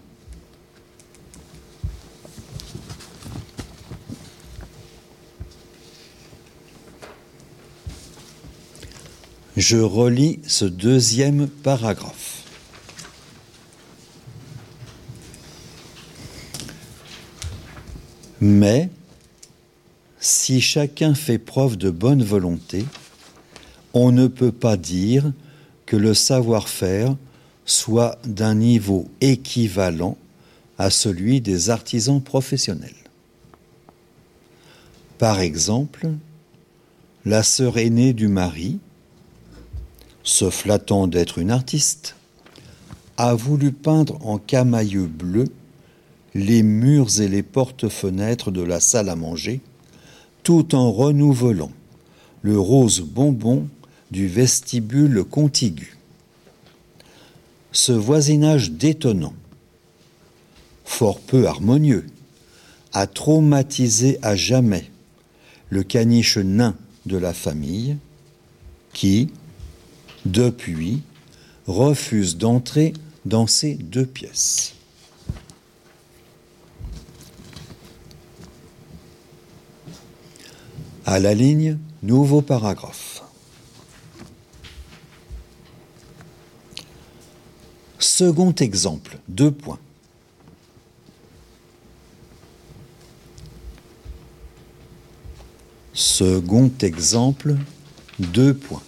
Je 9.57 9.79
relis 9.79 10.41
ce 10.47 10.65
deuxième 10.67 11.47
paragraphe. 11.47 12.43
Mais 18.41 18.91
si 20.47 20.61
chacun 20.61 21.13
fait 21.17 21.39
preuve 21.39 21.77
de 21.77 21.91
bonne 21.91 22.23
volonté, 22.23 22.87
on 23.95 24.13
ne 24.13 24.29
peut 24.29 24.53
pas 24.53 24.77
dire 24.77 25.33
que 25.87 25.97
le 25.97 26.15
savoir-faire 26.15 27.17
soit 27.65 28.17
d'un 28.25 28.55
niveau 28.55 29.09
équivalent 29.21 30.17
à 30.79 30.91
celui 30.91 31.41
des 31.41 31.69
artisans 31.69 32.23
professionnels. 32.23 32.95
Par 35.19 35.41
exemple, 35.41 36.11
la 37.25 37.43
sœur 37.43 37.77
aînée 37.77 38.13
du 38.13 38.29
mari, 38.29 38.79
se 40.23 40.49
flattant 40.49 41.09
d'être 41.09 41.39
une 41.39 41.51
artiste, 41.51 42.15
a 43.17 43.35
voulu 43.35 43.73
peindre 43.73 44.25
en 44.25 44.39
camailleux 44.39 45.09
bleu 45.09 45.47
les 46.37 46.63
murs 46.63 47.21
et 47.21 47.27
les 47.27 47.43
portes-fenêtres 47.43 48.53
de 48.53 48.63
la 48.63 48.79
salle 48.79 49.09
à 49.09 49.17
manger 49.17 49.61
tout 50.47 50.77
en 50.77 50.93
renouvelant 50.93 51.73
le 52.43 52.57
rose 52.57 53.01
bonbon 53.01 53.67
du 54.13 54.29
vestibule 54.29 55.25
contigu. 55.25 55.97
Ce 57.73 57.91
voisinage 57.91 58.71
détonnant, 58.71 59.35
fort 60.85 61.19
peu 61.19 61.49
harmonieux, 61.49 62.07
a 62.93 63.09
traumatisé 63.09 64.21
à 64.23 64.37
jamais 64.37 64.89
le 65.69 65.83
caniche 65.83 66.39
nain 66.39 66.77
de 67.07 67.17
la 67.17 67.33
famille 67.33 67.97
qui, 68.93 69.31
depuis, 70.27 71.03
refuse 71.67 72.37
d'entrer 72.37 72.93
dans 73.25 73.49
ces 73.49 73.75
deux 73.75 74.07
pièces. 74.07 74.76
À 81.09 81.21
la 81.21 81.35
ligne, 81.35 81.79
nouveau 82.03 82.43
paragraphe. 82.43 83.23
Second 88.01 88.53
exemple, 88.53 89.17
deux 89.29 89.53
points. 89.53 89.79
Second 95.95 96.73
exemple, 96.81 97.55
deux 98.19 98.53
points. 98.55 98.83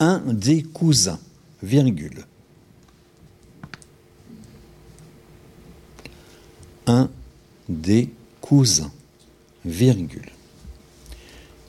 Un 0.00 0.20
des 0.32 0.62
cousins, 0.62 1.20
virgule. 1.62 2.24
Un 6.86 7.10
des 7.68 8.10
cousins. 8.40 8.90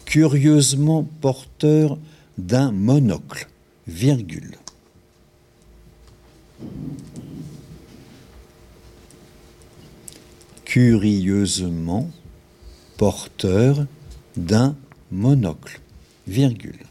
Curieusement 0.06 1.04
porteur 1.22 1.98
d'un 2.38 2.72
monocle. 2.72 3.48
Curieusement 10.66 12.12
porteur 12.98 13.86
d'un 14.38 14.76
monocle, 15.12 15.80
virgule. 16.28 16.86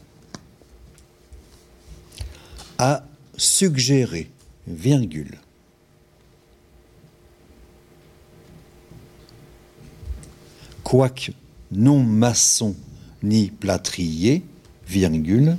A 2.77 3.03
suggéré, 3.37 4.29
virgule. 4.67 5.37
Quoique 10.89 11.33
non 11.71 12.03
maçon 12.03 12.75
ni 13.21 13.51
plâtrier, 13.51 14.43
virgule. 14.87 15.55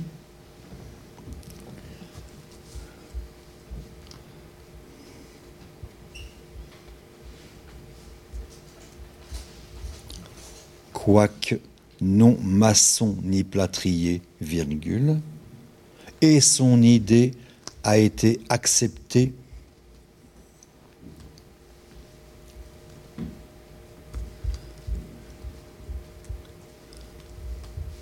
quoique 10.91 11.61
non 12.01 12.37
maçon 12.43 13.15
ni 13.23 13.45
plâtrier, 13.45 14.21
virgule, 14.41 15.21
et 16.19 16.41
son 16.41 16.81
idée 16.81 17.31
a 17.85 17.97
été 17.97 18.41
acceptée 18.49 19.33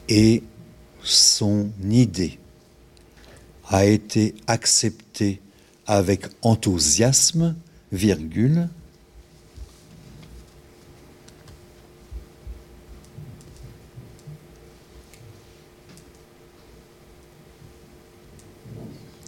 et 0.10 0.43
son 1.04 1.69
idée 1.89 2.39
a 3.69 3.86
été 3.86 4.34
acceptée 4.48 5.39
avec 5.86 6.26
enthousiasme, 6.41 7.56
virgule, 7.91 8.67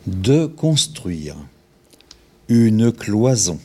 de 0.08 0.48
construire 0.48 1.36
une 2.50 2.92
cloison. 2.92 3.60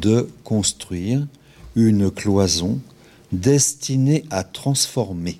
De 0.00 0.28
construire 0.44 1.26
une 1.76 2.10
cloison 2.10 2.80
destinée 3.32 4.24
à 4.30 4.44
transformer. 4.44 5.38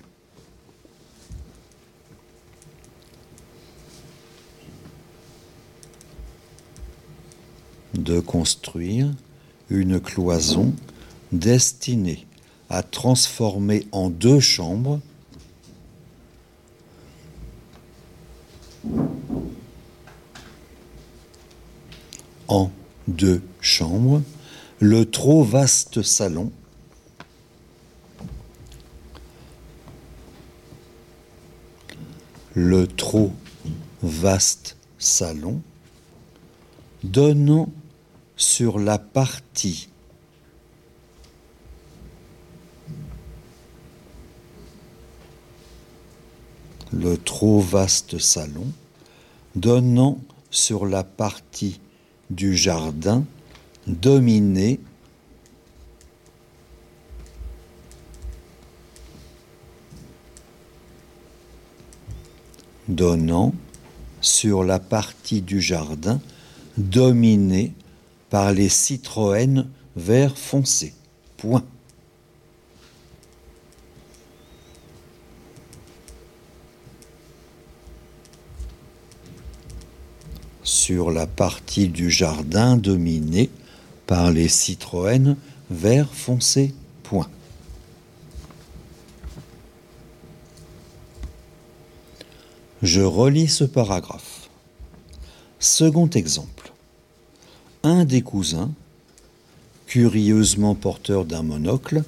de 7.94 8.20
construire 8.20 9.12
une 9.68 10.00
cloison 10.00 10.72
destinée 11.32 12.26
à 12.70 12.82
transformer 12.82 13.86
en 13.92 14.08
deux 14.08 14.40
chambres 14.40 15.00
en 22.48 22.70
deux 23.08 23.42
chambres 23.60 24.22
le 24.80 25.04
trop 25.04 25.44
vaste 25.44 26.02
salon. 26.02 26.50
Le 32.54 32.86
trop 32.86 33.32
vaste 34.02 34.76
salon 34.98 35.60
donnant 37.04 37.70
sur 38.36 38.78
la 38.78 38.98
partie 38.98 39.88
le 46.92 47.16
trop 47.16 47.60
vaste 47.60 48.18
salon 48.18 48.66
donnant 49.54 50.18
sur 50.50 50.86
la 50.86 51.04
partie 51.04 51.80
du 52.30 52.56
jardin 52.56 53.24
dominé 53.86 54.80
donnant 62.88 63.54
sur 64.20 64.64
la 64.64 64.78
partie 64.78 65.42
du 65.42 65.60
jardin 65.60 66.20
dominée 66.76 67.72
par 68.28 68.52
les 68.52 68.68
Citroën 68.68 69.66
vert 69.96 70.36
foncé. 70.36 70.94
Point. 71.36 71.64
sur 80.62 81.10
la 81.10 81.26
partie 81.26 81.88
du 81.88 82.10
jardin 82.10 82.76
dominée 82.76 83.50
par 84.10 84.32
les 84.32 84.48
Citroën 84.48 85.36
vert 85.70 86.12
foncé. 86.12 86.74
Point. 87.04 87.30
Je 92.82 93.02
relis 93.02 93.46
ce 93.46 93.62
paragraphe. 93.62 94.50
Second 95.60 96.10
exemple. 96.10 96.72
Un 97.84 98.04
des 98.04 98.22
cousins, 98.22 98.72
curieusement 99.86 100.74
porteur 100.74 101.24
d'un 101.24 101.44
monocle, 101.44 102.02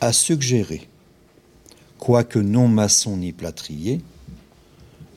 a 0.00 0.12
suggéré, 0.12 0.88
quoique 2.00 2.40
non 2.40 2.66
maçon 2.66 3.16
ni 3.16 3.30
plâtrier, 3.30 4.00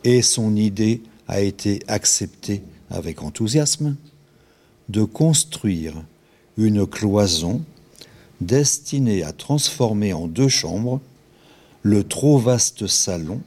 et 0.04 0.22
son 0.22 0.56
idée 0.56 1.02
a 1.28 1.42
été 1.42 1.82
acceptée 1.88 2.62
avec 2.92 3.24
enthousiasme, 3.24 3.96
de 4.90 5.04
construire 5.04 5.94
une 6.58 6.86
cloison 6.86 7.62
destinée 8.42 9.24
à 9.24 9.32
transformer 9.32 10.14
en 10.14 10.28
deux 10.28 10.50
chambres 10.50 11.02
le 11.82 12.04
trop 12.04 12.38
vaste 12.38 12.88
salon 12.88 13.42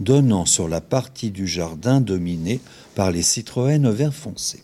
donnant 0.00 0.44
sur 0.44 0.68
la 0.68 0.80
partie 0.80 1.30
du 1.30 1.46
jardin 1.46 2.00
dominée 2.00 2.60
par 2.94 3.10
les 3.10 3.22
Citroën 3.22 3.90
vert 3.90 4.14
foncé. 4.14 4.62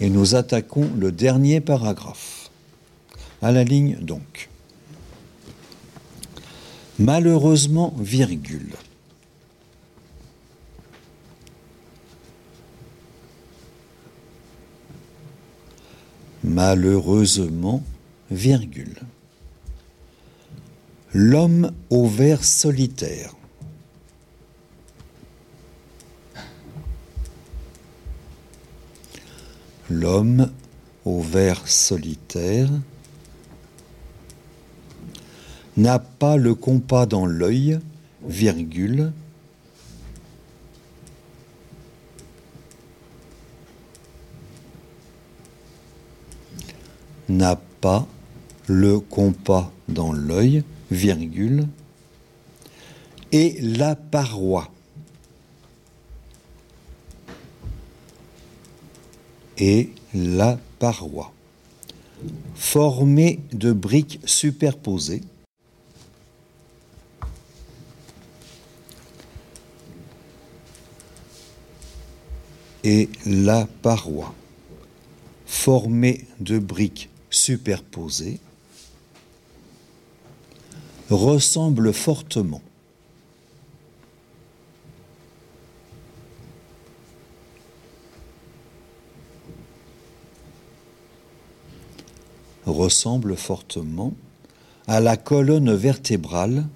Et 0.00 0.08
nous 0.10 0.34
attaquons 0.34 0.88
le 0.96 1.12
dernier 1.12 1.60
paragraphe. 1.60 2.50
À 3.42 3.52
la 3.52 3.64
ligne 3.64 3.96
donc. 4.00 4.48
Malheureusement, 6.98 7.94
virgule. 7.98 8.74
Malheureusement, 16.52 17.80
virgule. 18.28 18.98
L'homme 21.14 21.70
au 21.90 22.08
ver 22.08 22.42
solitaire. 22.42 23.36
L'homme 29.88 30.50
au 31.04 31.20
ver 31.20 31.68
solitaire 31.68 32.68
n'a 35.76 36.00
pas 36.00 36.36
le 36.36 36.56
compas 36.56 37.06
dans 37.06 37.26
l'œil, 37.26 37.78
virgule, 38.26 39.12
n'a 47.30 47.56
pas 47.80 48.06
le 48.66 49.00
compas 49.00 49.72
dans 49.88 50.12
l'œil, 50.12 50.64
virgule, 50.90 51.66
et 53.32 53.56
la 53.60 53.94
paroi. 53.94 54.68
Et 59.58 59.90
la 60.14 60.58
paroi, 60.78 61.32
formée 62.54 63.40
de 63.52 63.72
briques 63.72 64.20
superposées, 64.24 65.22
et 72.82 73.10
la 73.26 73.68
paroi, 73.82 74.34
formée 75.46 76.26
de 76.40 76.58
briques 76.58 77.10
superposées, 77.30 78.40
ressemble 81.08 81.92
fortement. 81.92 82.62
Ressemble 92.66 93.36
fortement 93.36 94.12
à 94.86 95.00
la 95.00 95.16
colonne 95.16 95.74
vertébrale 95.74 96.66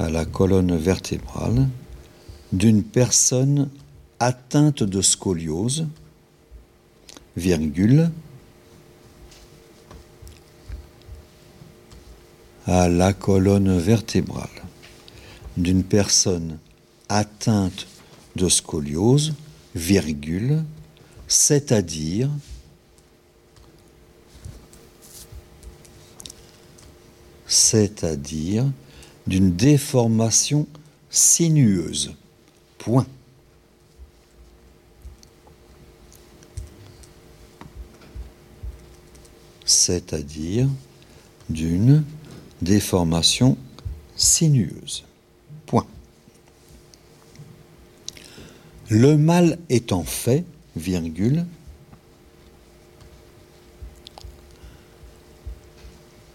à 0.00 0.08
la 0.08 0.24
colonne 0.24 0.76
vertébrale 0.76 1.68
d'une 2.52 2.82
personne 2.82 3.68
atteinte 4.18 4.82
de 4.82 5.02
scoliose, 5.02 5.86
virgule, 7.36 8.10
à 12.66 12.88
la 12.88 13.12
colonne 13.12 13.78
vertébrale 13.78 14.48
d'une 15.56 15.82
personne 15.82 16.58
atteinte 17.08 17.86
de 18.36 18.48
scoliose, 18.48 19.34
virgule, 19.74 20.62
c'est-à-dire 21.26 22.30
c'est-à-dire 27.46 28.64
d'une 29.26 29.56
déformation 29.56 30.68
sinueuse. 31.10 32.14
Point. 32.80 33.06
C'est-à-dire 39.66 40.66
d'une 41.50 42.04
déformation 42.62 43.58
sinueuse. 44.16 45.04
Point. 45.66 45.86
Le 48.88 49.16
mal 49.18 49.58
étant 49.68 50.02
fait, 50.02 50.44
virgule, 50.74 51.44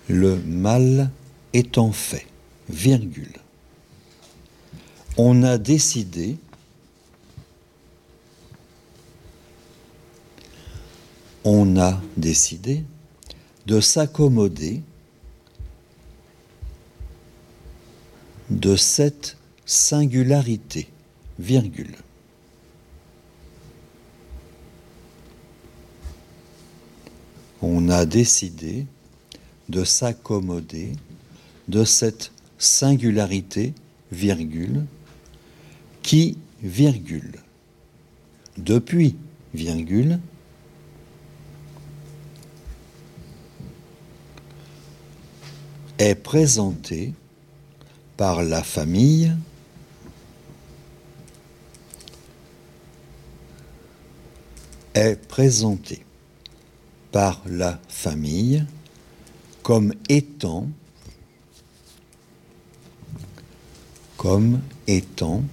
le 0.07 0.37
mal 0.37 1.09
étant 1.53 1.91
fait, 1.91 2.27
virgule, 2.69 3.33
on 5.17 5.43
a 5.43 5.57
décidé 5.57 6.37
on 11.45 11.77
a 11.77 12.01
décidé 12.17 12.83
de 13.67 13.79
s'accommoder 13.79 14.81
de 18.49 18.75
cette 18.75 19.37
singularité, 19.65 20.87
virgule. 21.37 21.95
On 27.61 27.89
a 27.89 28.05
décidé 28.05 28.85
de 29.69 29.83
s'accommoder 29.83 30.93
de 31.67 31.83
cette 31.83 32.31
singularité, 32.57 33.73
virgule, 34.11 34.85
qui, 36.05 36.37
virgule, 36.61 37.33
depuis, 38.57 39.15
virgule, 39.55 40.19
est 45.97 46.13
présenté 46.13 47.11
par 48.17 48.43
la 48.43 48.61
famille 48.61 49.35
est 54.93 55.15
présenté 55.27 56.05
par 57.11 57.41
la 57.47 57.79
famille 57.89 58.63
comme 59.63 59.91
étant 60.07 60.67
comme 64.17 64.61
étant 64.87 65.43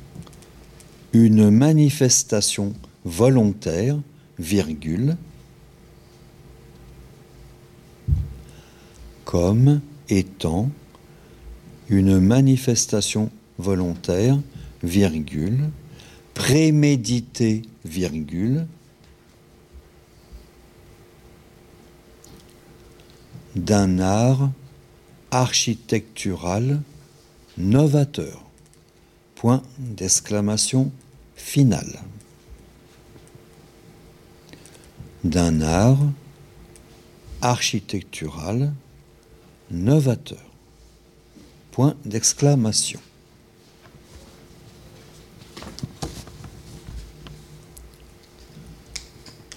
une 1.12 1.50
manifestation 1.50 2.72
volontaire, 3.04 3.98
virgule, 4.38 5.16
comme 9.24 9.80
étant 10.08 10.70
une 11.88 12.18
manifestation 12.18 13.30
volontaire, 13.58 14.38
virgule, 14.82 15.70
préméditée, 16.34 17.62
virgule, 17.84 18.66
d'un 23.54 23.98
art 23.98 24.50
architectural 25.30 26.80
novateur. 27.58 28.44
Point 29.34 29.62
d'exclamation 29.78 30.90
finale. 31.42 32.00
D'un 35.24 35.60
art 35.60 35.98
architectural 37.42 38.72
novateur. 39.70 40.44
Point 41.72 41.96
d'exclamation. 42.04 43.00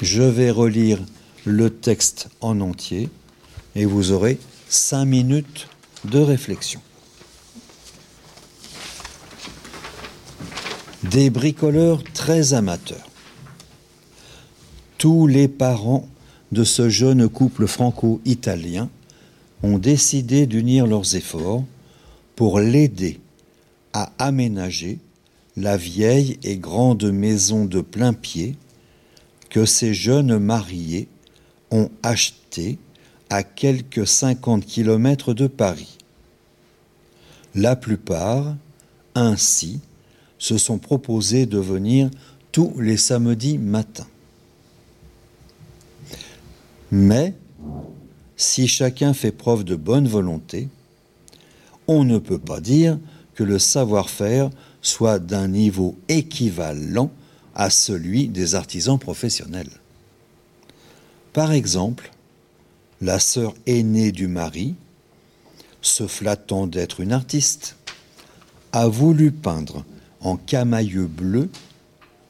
Je 0.01 0.23
vais 0.23 0.51
relire 0.51 0.99
le 1.45 1.69
texte 1.69 2.29
en 2.41 2.59
entier 2.61 3.09
et 3.75 3.85
vous 3.85 4.11
aurez 4.11 4.39
cinq 4.67 5.05
minutes 5.05 5.67
de 6.03 6.19
réflexion. 6.19 6.81
Des 11.11 11.29
bricoleurs 11.29 12.03
très 12.03 12.55
amateurs. 12.55 13.07
Tous 14.97 15.27
les 15.27 15.47
parents 15.47 16.07
de 16.51 16.63
ce 16.63 16.89
jeune 16.89 17.29
couple 17.29 17.67
franco-italien 17.67 18.89
ont 19.61 19.77
décidé 19.77 20.47
d'unir 20.47 20.87
leurs 20.87 21.15
efforts 21.15 21.63
pour 22.35 22.59
l'aider 22.59 23.19
à 23.93 24.11
aménager 24.17 24.97
la 25.57 25.77
vieille 25.77 26.39
et 26.43 26.57
grande 26.57 27.03
maison 27.11 27.65
de 27.65 27.81
plein 27.81 28.13
pied 28.13 28.55
que 29.51 29.65
ces 29.65 29.93
jeunes 29.93 30.39
mariés 30.39 31.07
ont 31.69 31.91
achetée 32.01 32.79
à 33.29 33.43
quelques 33.43 34.07
50 34.07 34.65
kilomètres 34.65 35.35
de 35.35 35.45
Paris. 35.45 35.99
La 37.53 37.75
plupart, 37.75 38.55
ainsi, 39.13 39.81
se 40.45 40.59
sont 40.59 40.77
proposés 40.77 41.47
de 41.47 41.57
venir 41.57 42.11
tous 42.51 42.79
les 42.79 42.97
samedis 42.97 43.57
matins. 43.57 44.05
Mais, 46.91 47.33
si 48.37 48.67
chacun 48.67 49.15
fait 49.15 49.31
preuve 49.31 49.63
de 49.63 49.75
bonne 49.75 50.07
volonté, 50.07 50.69
on 51.87 52.03
ne 52.03 52.19
peut 52.19 52.37
pas 52.37 52.59
dire 52.59 52.99
que 53.33 53.43
le 53.43 53.57
savoir-faire 53.57 54.51
soit 54.83 55.17
d'un 55.17 55.47
niveau 55.47 55.97
équivalent 56.09 57.09
à 57.55 57.71
celui 57.71 58.27
des 58.27 58.53
artisans 58.53 58.99
professionnels. 58.99 59.71
Par 61.33 61.53
exemple, 61.53 62.11
la 63.01 63.17
sœur 63.17 63.55
aînée 63.65 64.11
du 64.11 64.27
mari, 64.27 64.75
se 65.81 66.05
flattant 66.05 66.67
d'être 66.67 66.99
une 66.99 67.13
artiste, 67.13 67.77
a 68.73 68.87
voulu 68.87 69.31
peindre 69.31 69.83
en 70.25 70.37
camailleux 70.37 71.05
bleu 71.05 71.49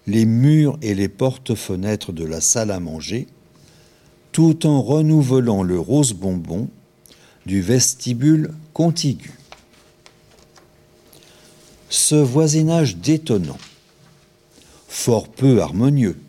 les 0.08 0.26
murs 0.26 0.78
et 0.82 0.94
les 0.94 1.08
portes-fenêtres 1.08 2.12
de 2.12 2.26
la 2.26 2.42
salle 2.42 2.72
à 2.72 2.80
manger, 2.80 3.28
tout 4.32 4.68
en 4.68 4.82
renouvelant 4.82 5.64
le 5.64 5.80
rose 5.80 6.14
bonbon 6.14 6.70
du 7.46 7.62
vestibule 7.62 8.52
contigu. 8.74 9.32
Ce 11.90 12.16
voisinage 12.16 12.98
détonnant, 12.98 13.58
fort 14.88 15.30
peu 15.30 15.62
harmonieux, 15.62 16.20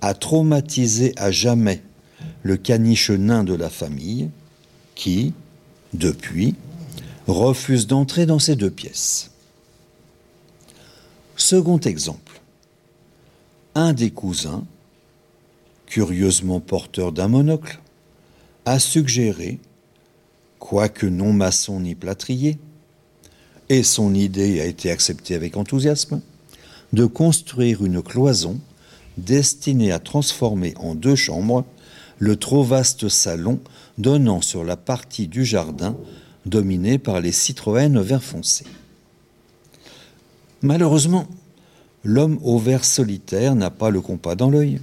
a 0.00 0.14
traumatisé 0.14 1.14
à 1.16 1.30
jamais 1.30 1.80
le 2.42 2.56
caniche 2.56 3.10
nain 3.10 3.44
de 3.44 3.54
la 3.54 3.70
famille, 3.70 4.30
qui, 4.96 5.32
depuis, 5.94 6.56
refuse 7.28 7.86
d'entrer 7.86 8.26
dans 8.26 8.40
ces 8.40 8.56
deux 8.56 8.70
pièces. 8.70 9.31
Second 11.36 11.78
exemple, 11.78 12.40
un 13.74 13.92
des 13.94 14.10
cousins, 14.10 14.64
curieusement 15.86 16.60
porteur 16.60 17.10
d'un 17.10 17.28
monocle, 17.28 17.80
a 18.66 18.78
suggéré, 18.78 19.58
quoique 20.58 21.06
non 21.06 21.32
maçon 21.32 21.80
ni 21.80 21.94
plâtrier, 21.94 22.58
et 23.70 23.82
son 23.82 24.14
idée 24.14 24.60
a 24.60 24.66
été 24.66 24.90
acceptée 24.90 25.34
avec 25.34 25.56
enthousiasme, 25.56 26.20
de 26.92 27.06
construire 27.06 27.84
une 27.84 28.02
cloison 28.02 28.60
destinée 29.16 29.90
à 29.90 29.98
transformer 29.98 30.74
en 30.76 30.94
deux 30.94 31.16
chambres 31.16 31.64
le 32.18 32.36
trop 32.36 32.62
vaste 32.62 33.08
salon 33.08 33.58
donnant 33.96 34.42
sur 34.42 34.64
la 34.64 34.76
partie 34.76 35.28
du 35.28 35.44
jardin 35.44 35.96
dominée 36.44 36.98
par 36.98 37.20
les 37.20 37.32
Citroën 37.32 37.98
vert 38.00 38.22
foncé. 38.22 38.64
Malheureusement, 40.62 41.26
l'homme 42.04 42.38
au 42.42 42.58
vert 42.58 42.84
solitaire 42.84 43.54
n'a 43.56 43.70
pas 43.70 43.90
le 43.90 44.00
compas 44.00 44.36
dans 44.36 44.50
l'œil, 44.50 44.80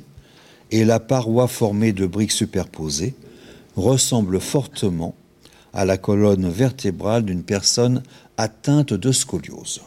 et 0.72 0.86
la 0.86 1.00
paroi 1.00 1.48
formée 1.48 1.94
de 1.94 2.06
briques 2.06 2.32
superposées 2.32 3.16
ressemble 3.76 4.40
fortement 4.40 5.16
à 5.74 5.86
la 5.86 5.98
colonne 5.98 6.50
vertébrale 6.50 7.24
d'une 7.24 7.44
personne 7.44 8.04
atteinte 8.38 8.94
de 8.94 9.12
scoliose, 9.12 9.82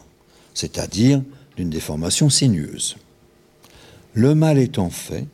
c'est-à-dire 0.53 1.21
d'une 1.57 1.69
déformation 1.69 2.29
sinueuse. 2.29 2.95
Le 4.13 4.35
mal 4.35 4.57
étant 4.57 4.89
fait, 4.89 5.27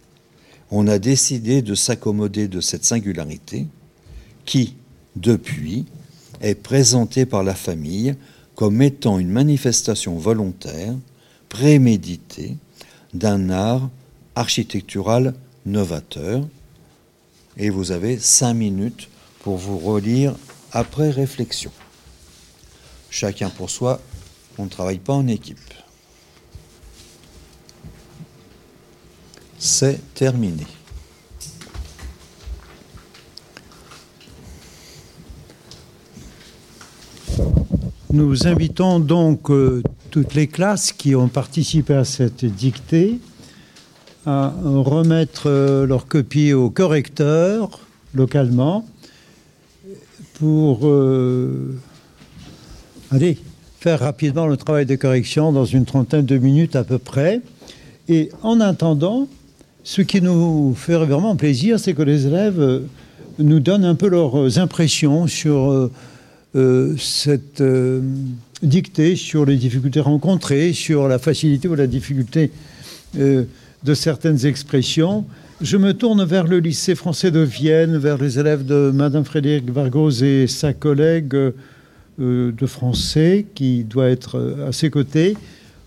on 0.71 0.87
a 0.87 0.99
décidé 0.99 1.61
de 1.61 1.73
s'accommoder 1.73 2.47
de 2.47 2.61
cette 2.61 2.85
singularité 2.85 3.67
qui, 4.45 4.75
depuis, 5.15 5.85
est 6.41 6.55
présentée 6.55 7.25
par 7.25 7.43
la 7.43 7.55
famille 7.55 8.15
comme 8.59 8.81
étant 8.81 9.19
une 9.19 9.29
manifestation 9.29 10.17
volontaire, 10.17 10.93
préméditée, 11.47 12.57
d'un 13.13 13.49
art 13.51 13.89
architectural 14.35 15.33
novateur. 15.65 16.45
Et 17.55 17.69
vous 17.69 17.91
avez 17.93 18.19
cinq 18.19 18.55
minutes 18.55 19.07
pour 19.43 19.55
vous 19.55 19.77
relire 19.77 20.35
après 20.73 21.09
réflexion. 21.09 21.71
Chacun 23.09 23.49
pour 23.49 23.69
soi, 23.69 24.01
on 24.57 24.65
ne 24.65 24.69
travaille 24.69 24.99
pas 24.99 25.13
en 25.13 25.29
équipe. 25.29 25.57
C'est 29.57 30.01
terminé. 30.15 30.67
Nous 38.11 38.47
invitons 38.47 38.99
donc 38.99 39.51
euh, 39.51 39.83
toutes 40.09 40.33
les 40.33 40.47
classes 40.47 40.91
qui 40.91 41.13
ont 41.13 41.27
participé 41.27 41.93
à 41.93 42.03
cette 42.03 42.43
dictée 42.43 43.19
à 44.25 44.51
remettre 44.65 45.43
euh, 45.45 45.85
leur 45.85 46.07
copie 46.07 46.51
au 46.53 46.71
correcteur 46.71 47.81
localement 48.15 48.83
pour 50.39 50.87
euh, 50.87 51.77
aller 53.11 53.37
faire 53.79 53.99
rapidement 53.99 54.47
le 54.47 54.57
travail 54.57 54.87
de 54.87 54.95
correction 54.95 55.51
dans 55.51 55.65
une 55.65 55.85
trentaine 55.85 56.25
de 56.25 56.37
minutes 56.39 56.75
à 56.75 56.83
peu 56.83 56.97
près. 56.97 57.41
Et 58.07 58.31
en 58.41 58.59
attendant, 58.59 59.27
ce 59.83 60.01
qui 60.01 60.19
nous 60.19 60.73
fait 60.73 60.97
vraiment 60.97 61.35
plaisir, 61.35 61.79
c'est 61.79 61.93
que 61.93 62.01
les 62.01 62.25
élèves 62.25 62.81
nous 63.37 63.59
donnent 63.59 63.85
un 63.85 63.95
peu 63.95 64.07
leurs 64.07 64.57
impressions 64.57 65.27
sur 65.27 65.91
euh, 66.55 66.95
cette 66.97 67.61
euh, 67.61 68.01
dictée 68.63 69.15
sur 69.15 69.45
les 69.45 69.55
difficultés 69.55 69.99
rencontrées, 69.99 70.73
sur 70.73 71.07
la 71.07 71.19
facilité 71.19 71.67
ou 71.67 71.75
la 71.75 71.85
difficulté 71.85 72.49
euh, 73.19 73.43
de 73.83 73.93
certaines 73.93 74.47
expressions. 74.47 75.25
Je 75.61 75.77
me 75.77 75.93
tourne 75.93 76.23
vers 76.23 76.47
le 76.47 76.57
lycée 76.57 76.95
français 76.95 77.29
de 77.29 77.41
Vienne, 77.41 77.97
vers 77.97 78.17
les 78.17 78.39
élèves 78.39 78.65
de 78.65 78.89
Madame 78.91 79.25
Frédéric 79.25 79.69
Vargos 79.69 80.23
et 80.23 80.47
sa 80.47 80.73
collègue 80.73 81.35
de 82.17 82.65
français 82.65 83.45
qui 83.55 83.83
doit 83.83 84.09
être 84.09 84.63
à 84.67 84.71
ses 84.71 84.89
côtés. 84.89 85.37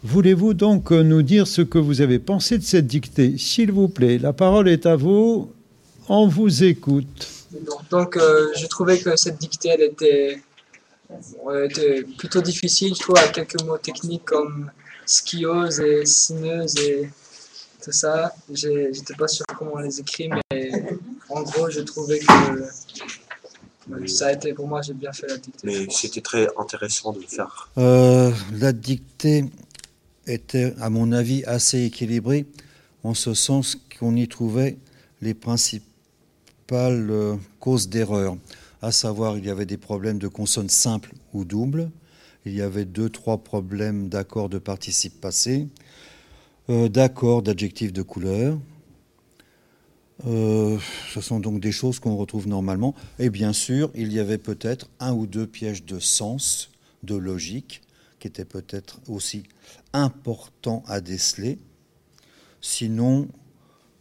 Voulez-vous 0.05 0.55
donc 0.55 0.91
nous 0.91 1.23
dire 1.23 1.47
ce 1.47 1.63
que 1.63 1.79
vous 1.79 2.03
avez 2.03 2.19
pensé 2.19 2.59
de 2.59 2.63
cette 2.63 2.87
dictée? 2.87 3.37
S'il 3.39 3.73
vous 3.73 3.89
plaît, 3.89 4.19
la 4.19 4.33
parole 4.33 4.69
est 4.69 4.87
à 4.87 4.95
vous. 4.95 5.51
On 6.09 6.29
vous 6.29 6.65
écoute. 6.65 7.29
Donc, 7.91 8.19
je 8.19 8.67
trouvais 8.67 8.99
que 8.99 9.17
cette 9.17 9.39
dictée, 9.39 9.71
elle 9.71 9.83
était 9.83 10.39
était 11.65 12.03
plutôt 12.19 12.41
difficile, 12.41 12.95
je 12.95 13.01
trouve, 13.01 13.19
à 13.19 13.29
quelques 13.29 13.63
mots 13.63 13.79
techniques 13.79 14.25
comme 14.25 14.71
skiose 15.07 15.81
et 15.81 16.07
sineuse 16.07 16.77
et 16.79 17.09
tout 17.83 17.93
ça. 17.93 18.35
J'étais 18.53 19.15
pas 19.15 19.29
sûr 19.29 19.45
comment 19.59 19.73
on 19.75 19.79
les 19.79 20.01
écrit, 20.01 20.29
mais 20.29 20.73
en 21.29 21.43
gros, 21.43 21.71
je 21.71 21.81
trouvais 21.81 22.19
que 22.19 22.27
ça 24.07 24.29
a 24.29 24.33
été, 24.33 24.53
pour 24.55 24.69
moi, 24.69 24.83
j'ai 24.83 24.95
bien 24.95 25.13
fait 25.13 25.27
la 25.27 25.37
dictée. 25.37 25.61
Mais 25.65 25.87
c'était 25.91 26.21
très 26.21 26.49
intéressant 26.59 27.13
de 27.13 27.21
le 27.21 27.27
faire. 27.27 27.69
Euh, 27.79 28.31
la 28.53 28.73
dictée 28.73 29.45
était, 30.27 30.75
à 30.81 30.89
mon 30.91 31.13
avis, 31.13 31.45
assez 31.45 31.85
équilibrée, 31.85 32.47
en 33.03 33.15
ce 33.15 33.35
sens 33.35 33.77
qu'on 33.99 34.15
y 34.15 34.29
trouvait 34.29 34.77
les 35.21 35.35
principales 35.35 37.11
euh, 37.11 37.37
causes 37.59 37.89
d'erreur 37.89 38.37
à 38.83 38.91
savoir 38.91 39.39
il 39.39 39.47
y 39.47 39.51
avait 39.51 39.65
des 39.65 39.79
problèmes 39.79 40.19
de 40.19 40.29
consonnes 40.29 40.69
simples 40.69 41.15
ou 41.33 41.45
doubles, 41.45 41.91
il 42.45 42.53
y 42.53 42.61
avait 42.61 42.85
deux, 42.85 43.09
trois 43.09 43.39
problèmes 43.39 44.09
d'accords 44.09 44.49
de 44.49 44.59
participe 44.59 45.21
passé, 45.21 45.69
euh, 46.69 46.89
d'accords 46.89 47.43
d'adjectifs 47.43 47.93
de 47.93 48.03
couleur. 48.03 48.59
Euh, 50.27 50.79
ce 51.13 51.21
sont 51.21 51.41
donc 51.41 51.61
des 51.61 51.73
choses 51.73 52.01
qu'on 52.01 52.17
retrouve 52.17 52.49
normalement. 52.49 52.95
Et 53.21 53.31
bien 53.31 53.53
sûr, 53.53 53.91
il 53.95 54.13
y 54.13 54.19
avait 54.19 54.39
peut-être 54.39 54.91
un 54.99 55.13
ou 55.13 55.27
deux 55.27 55.47
pièges 55.47 55.85
de 55.85 56.01
sens, 56.01 56.71
de 57.05 57.15
logique, 57.15 57.83
qui 58.19 58.29
étaient 58.29 58.45
peut-être 58.45 59.01
aussi 59.09 59.45
importants 59.93 60.83
à 60.87 61.01
déceler. 61.01 61.59
Sinon, 62.61 63.29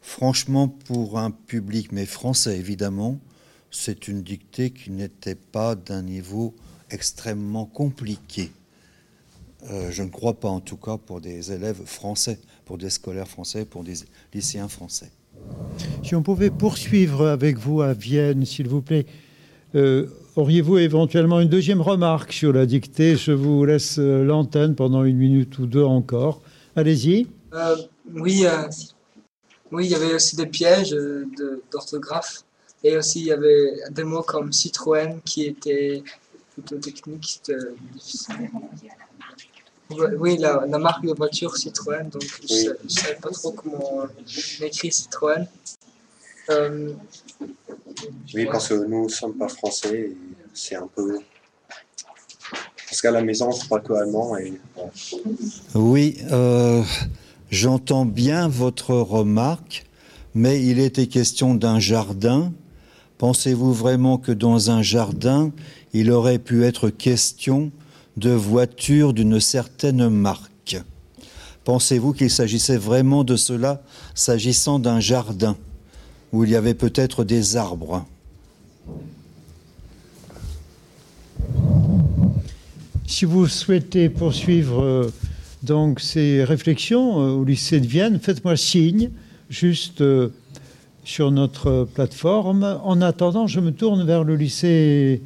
franchement, 0.01 0.67
pour 0.67 1.19
un 1.19 1.31
public, 1.31 1.91
mais 1.91 2.05
français 2.05 2.57
évidemment, 2.57 3.19
c'est 3.71 4.07
une 4.07 4.21
dictée 4.21 4.69
qui 4.69 4.91
n'était 4.91 5.35
pas 5.35 5.75
d'un 5.75 6.01
niveau 6.01 6.53
extrêmement 6.89 7.65
compliqué. 7.65 8.51
Euh, 9.69 9.91
je 9.91 10.03
ne 10.03 10.09
crois 10.09 10.33
pas 10.33 10.49
en 10.49 10.59
tout 10.59 10.75
cas 10.75 10.97
pour 10.97 11.21
des 11.21 11.51
élèves 11.51 11.81
français, 11.85 12.39
pour 12.65 12.77
des 12.77 12.89
scolaires 12.89 13.27
français, 13.27 13.65
pour 13.65 13.83
des 13.83 13.93
lycéens 14.33 14.67
français. 14.67 15.11
Si 16.03 16.15
on 16.15 16.21
pouvait 16.21 16.49
poursuivre 16.49 17.27
avec 17.27 17.57
vous 17.57 17.81
à 17.81 17.93
Vienne, 17.93 18.45
s'il 18.45 18.67
vous 18.67 18.81
plaît, 18.81 19.05
euh, 19.75 20.07
auriez-vous 20.35 20.79
éventuellement 20.79 21.39
une 21.39 21.47
deuxième 21.47 21.81
remarque 21.81 22.33
sur 22.33 22.51
la 22.51 22.65
dictée? 22.65 23.15
Je 23.15 23.31
vous 23.31 23.63
laisse 23.65 23.97
euh, 23.99 24.23
l'antenne 24.23 24.75
pendant 24.75 25.03
une 25.03 25.17
minute 25.17 25.57
ou 25.59 25.65
deux 25.65 25.83
encore. 25.83 26.41
Allez-y. 26.75 27.27
oui, 28.13 28.45
oui, 29.71 29.85
il 29.85 29.91
y 29.91 29.95
avait 29.95 30.13
aussi 30.13 30.35
des 30.35 30.47
pièges 30.47 30.95
d'orthographe. 31.71 32.43
Et 32.83 32.97
aussi, 32.97 33.19
il 33.19 33.25
y 33.27 33.31
avait 33.31 33.73
des 33.91 34.03
mots 34.03 34.23
comme 34.23 34.51
Citroën 34.51 35.19
qui 35.23 35.45
étaient 35.45 36.03
plutôt 36.53 36.77
techniques. 36.77 37.41
Oui, 40.17 40.37
la, 40.37 40.65
marque 40.77 41.05
de 41.05 41.13
voiture 41.13 41.55
Citroën, 41.57 42.09
donc 42.09 42.23
je 42.23 42.69
ne 42.83 42.89
savais 42.89 43.15
pas 43.15 43.29
trop 43.29 43.51
comment 43.51 44.07
on 44.59 44.65
écrit 44.65 44.91
Citroën. 44.91 45.47
Euh, 46.49 46.93
oui, 48.33 48.45
parce 48.45 48.69
que 48.69 48.73
nous 48.73 49.03
ne 49.03 49.09
sommes 49.09 49.37
pas 49.37 49.47
français, 49.47 50.11
c'est 50.53 50.75
un 50.75 50.87
peu. 50.87 51.19
Parce 52.87 53.01
qu'à 53.01 53.11
la 53.11 53.21
maison, 53.21 53.49
on 53.51 53.57
ne 53.57 53.69
parle 53.69 53.83
que 53.83 53.93
allemand. 53.93 54.37
Et... 54.37 54.59
Oui, 55.75 56.17
euh, 56.31 56.83
j'entends 57.49 58.05
bien 58.05 58.47
votre 58.47 58.95
remarque, 58.95 59.85
mais 60.33 60.65
il 60.65 60.79
était 60.79 61.07
question 61.07 61.53
d'un 61.53 61.79
jardin 61.79 62.51
Pensez-vous 63.21 63.71
vraiment 63.71 64.17
que 64.17 64.31
dans 64.31 64.71
un 64.71 64.81
jardin, 64.81 65.51
il 65.93 66.09
aurait 66.09 66.39
pu 66.39 66.63
être 66.63 66.89
question 66.89 67.71
de 68.17 68.31
voitures 68.31 69.13
d'une 69.13 69.39
certaine 69.39 70.09
marque? 70.09 70.81
Pensez-vous 71.63 72.13
qu'il 72.13 72.31
s'agissait 72.31 72.79
vraiment 72.79 73.23
de 73.23 73.35
cela, 73.35 73.83
s'agissant 74.15 74.79
d'un 74.79 74.99
jardin 74.99 75.55
où 76.33 76.45
il 76.45 76.49
y 76.49 76.55
avait 76.55 76.73
peut-être 76.73 77.23
des 77.23 77.57
arbres? 77.57 78.07
Si 83.05 83.25
vous 83.25 83.45
souhaitez 83.45 84.09
poursuivre 84.09 84.81
euh, 84.81 85.13
donc 85.61 85.99
ces 85.99 86.43
réflexions 86.43 87.21
euh, 87.21 87.33
au 87.33 87.43
lycée 87.45 87.81
de 87.81 87.85
Vienne, 87.85 88.19
faites-moi 88.19 88.57
signe, 88.57 89.11
juste 89.51 90.01
euh, 90.01 90.29
sur 91.03 91.31
notre 91.31 91.87
plateforme. 91.93 92.79
En 92.83 93.01
attendant, 93.01 93.47
je 93.47 93.59
me 93.59 93.71
tourne 93.71 94.05
vers 94.05 94.23
le 94.23 94.35
lycée 94.35 95.21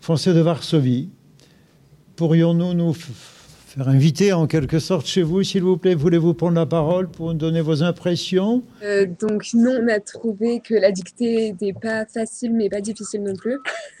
français 0.00 0.34
de 0.34 0.40
Varsovie. 0.40 1.08
Pourrions-nous 2.16 2.74
nous 2.74 2.94
faire 3.70 3.88
inviter 3.88 4.32
en 4.32 4.48
quelque 4.48 4.80
sorte 4.80 5.06
chez 5.06 5.22
vous, 5.22 5.44
s'il 5.44 5.62
vous 5.62 5.76
plaît? 5.76 5.94
Voulez-vous 5.94 6.34
prendre 6.34 6.56
la 6.56 6.66
parole 6.66 7.08
pour 7.08 7.28
nous 7.28 7.38
donner 7.38 7.60
vos 7.60 7.82
impressions? 7.82 8.64
Euh, 8.82 9.06
Donc 9.20 9.46
non, 9.54 9.78
on 9.80 9.88
a 9.88 10.00
trouvé 10.00 10.60
que 10.60 10.74
la 10.74 10.90
dictée 10.90 11.52
n'était 11.52 11.72
pas 11.72 12.04
facile, 12.06 12.52
mais 12.52 12.68
pas 12.68 12.80
difficile 12.80 13.22
non 13.22 13.36
plus. 13.36 13.58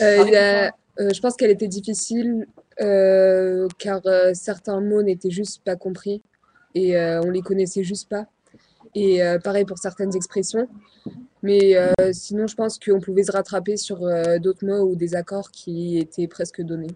euh, 0.00 0.30
y 0.30 0.36
a, 0.36 0.66
euh, 1.00 1.10
je 1.12 1.20
pense 1.20 1.34
qu'elle 1.34 1.50
était 1.50 1.68
difficile 1.68 2.46
euh, 2.80 3.66
car 3.78 4.02
certains 4.34 4.80
mots 4.80 5.02
n'étaient 5.02 5.30
juste 5.30 5.62
pas 5.64 5.76
compris 5.76 6.22
et 6.76 6.96
on 6.96 7.30
les 7.30 7.42
connaissait 7.42 7.84
juste 7.84 8.08
pas. 8.08 8.26
Et 8.94 9.20
pareil 9.42 9.64
pour 9.64 9.78
certaines 9.78 10.14
expressions. 10.14 10.68
Mais 11.42 11.76
sinon, 12.12 12.46
je 12.46 12.54
pense 12.54 12.78
qu'on 12.78 13.00
pouvait 13.00 13.24
se 13.24 13.32
rattraper 13.32 13.76
sur 13.76 13.98
d'autres 14.40 14.64
mots 14.64 14.90
ou 14.90 14.94
des 14.94 15.14
accords 15.16 15.50
qui 15.50 15.98
étaient 15.98 16.28
presque 16.28 16.62
donnés. 16.62 16.94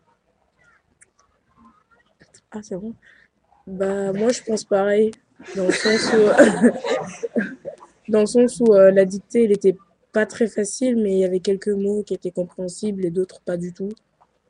Ah, 2.51 2.61
c'est 2.63 2.77
bon. 2.77 2.95
Bah, 3.67 4.13
moi, 4.13 4.31
je 4.33 4.43
pense 4.43 4.65
pareil. 4.65 5.11
Dans 5.55 5.67
le 5.67 5.73
sens 5.73 6.13
où, 6.15 7.39
dans 8.09 8.21
le 8.21 8.27
sens 8.27 8.61
où 8.61 8.73
euh, 8.73 8.91
la 8.91 9.05
dictée, 9.05 9.45
elle 9.45 9.53
était 9.53 9.77
pas 10.13 10.25
très 10.25 10.47
facile, 10.47 10.97
mais 10.97 11.13
il 11.13 11.19
y 11.19 11.25
avait 11.25 11.41
quelques 11.41 11.69
mots 11.69 12.03
qui 12.03 12.15
étaient 12.15 12.31
compréhensibles 12.31 13.05
et 13.05 13.11
d'autres 13.11 13.41
pas 13.43 13.57
du 13.57 13.73
tout. 13.73 13.91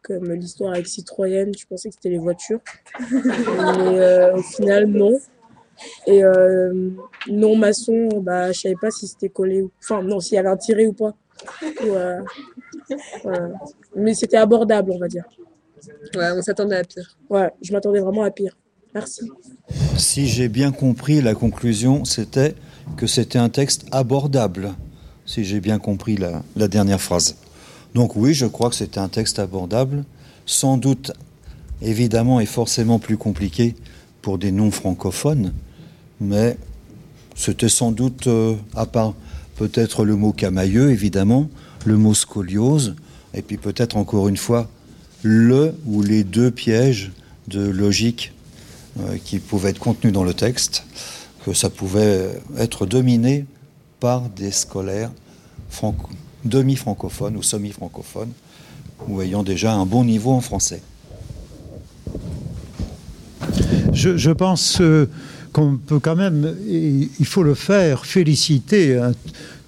Comme 0.03 0.33
l'histoire 0.33 0.73
avec 0.73 0.87
Citroën, 0.87 1.53
je 1.59 1.67
pensais 1.67 1.89
que 1.89 1.97
c'était 1.97 2.11
les 2.11 2.19
voitures. 2.19 2.61
mais 3.11 3.99
euh, 3.99 4.37
au 4.37 4.43
final, 4.43 4.87
non. 4.87 5.19
Et 6.07 6.25
euh, 6.25 6.91
non 7.29 7.57
maçon, 7.57 8.09
bah, 8.21 8.53
je 8.53 8.61
savais 8.61 8.77
pas 8.81 8.91
si 8.91 9.07
c'était 9.07 9.29
collé 9.29 9.63
ou. 9.63 9.71
Enfin, 9.83 10.03
non, 10.03 10.21
s'il 10.21 10.35
y 10.35 10.39
avait 10.39 10.49
un 10.49 10.57
tiré 10.57 10.87
ou 10.87 10.93
pas. 10.93 11.15
Ouais. 11.83 12.19
Mais 13.95 14.15
c'était 14.15 14.37
abordable, 14.37 14.93
on 14.93 14.99
va 14.99 15.09
dire. 15.09 15.25
Ouais, 16.15 16.31
on 16.35 16.43
s'attendait 16.43 16.77
à 16.77 16.85
pire. 16.85 17.17
Ouais, 17.29 17.51
je 17.63 17.73
m'attendais 17.73 18.01
vraiment 18.01 18.23
à 18.23 18.31
pire. 18.31 18.57
Merci. 18.95 19.31
Si 19.97 20.27
j'ai 20.27 20.49
bien 20.49 20.73
compris, 20.73 21.21
la 21.21 21.35
conclusion, 21.35 22.05
c'était 22.05 22.55
que 22.97 23.07
c'était 23.07 23.39
un 23.39 23.49
texte 23.49 23.87
abordable, 23.93 24.75
si 25.27 25.45
j'ai 25.45 25.61
bien 25.61 25.79
compris 25.79 26.17
la, 26.17 26.43
la, 26.57 26.69
dernière 26.69 27.01
phrase. 27.01 27.37
Donc 27.95 28.17
oui, 28.17 28.33
je 28.35 28.47
crois 28.47 28.71
que 28.71 28.77
c'était 28.77 28.99
un 28.99 29.09
texte 29.09 29.39
abordable, 29.39 30.05
sans 30.47 30.79
doute, 30.79 31.13
évidemment 31.83 32.41
et 32.41 32.47
forcément 32.47 32.99
plus 32.99 33.19
compliqué 33.19 33.75
pour 34.23 34.39
des 34.39 34.51
non-francophones, 34.51 35.53
mais 36.21 36.57
c'était 37.35 37.69
sans 37.69 37.93
doute, 37.93 38.27
euh, 38.27 38.55
à 38.75 38.87
part 38.87 39.15
peut-être 39.57 40.05
le 40.05 40.17
mot 40.17 40.33
camailleux, 40.33 40.91
évidemment, 40.91 41.49
le 41.85 41.97
mot 41.97 42.15
scoliose, 42.15 42.97
et 43.35 43.43
puis 43.43 43.57
peut-être 43.57 43.97
encore 43.97 44.29
une 44.29 44.37
fois 44.37 44.69
le 45.23 45.75
ou 45.87 46.03
les 46.03 46.25
deux 46.25 46.51
pièges 46.51 47.13
de 47.49 47.61
logique 47.61 48.33
euh, 49.01 49.17
qui 49.25 49.39
pouvaient 49.39 49.71
être 49.71 49.79
contenus 49.79 50.13
dans 50.13 50.25
le 50.25 50.35
texte, 50.35 50.85
que 51.45 51.53
ça 51.53 51.71
pouvait 51.71 52.41
être 52.59 52.87
dominé 52.87 53.47
par 54.01 54.29
des 54.29 54.51
scolaires 54.51 55.11
demi-francophones 56.45 57.37
ou 57.37 57.43
semi-francophones 57.43 58.33
ou 59.07 59.21
ayant 59.23 59.43
déjà 59.43 59.73
un 59.75 59.87
bon 59.87 60.05
niveau 60.05 60.33
en 60.33 60.41
français. 60.41 60.83
Je, 63.93 64.31
pense 64.31 64.81
euh, 64.81 65.09
qu'on 65.53 65.77
peut 65.77 65.99
quand 65.99 66.17
même, 66.17 66.55
il 66.69 67.27
faut 67.27 67.43
le 67.43 67.55
faire, 67.55 68.07
féliciter 68.07 68.97
hein, 68.97 69.13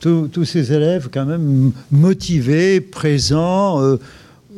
tous 0.00 0.44
ces 0.44 0.72
élèves 0.72 1.08
quand 1.12 1.26
même 1.26 1.72
motivés, 1.90 2.80
présents. 2.80 3.82
Euh, 3.82 3.96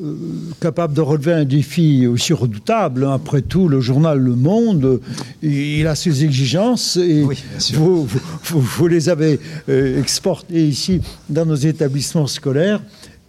euh, 0.02 0.14
capable 0.58 0.94
de 0.94 1.02
relever 1.02 1.34
un 1.34 1.44
défi 1.44 2.06
aussi 2.06 2.32
redoutable. 2.32 3.04
Hein. 3.04 3.12
Après 3.12 3.42
tout, 3.42 3.68
le 3.68 3.80
journal 3.80 4.18
Le 4.18 4.34
Monde, 4.34 5.00
il 5.42 5.86
a 5.86 5.94
ses 5.94 6.24
exigences 6.24 6.96
et 6.96 7.22
oui, 7.22 7.38
vous, 7.74 8.06
vous, 8.06 8.20
vous, 8.44 8.60
vous, 8.60 8.86
les 8.88 9.10
avez 9.10 9.38
euh, 9.68 10.00
exportées 10.00 10.66
ici 10.66 11.02
dans 11.28 11.44
nos 11.44 11.56
établissements 11.56 12.26
scolaires. 12.26 12.80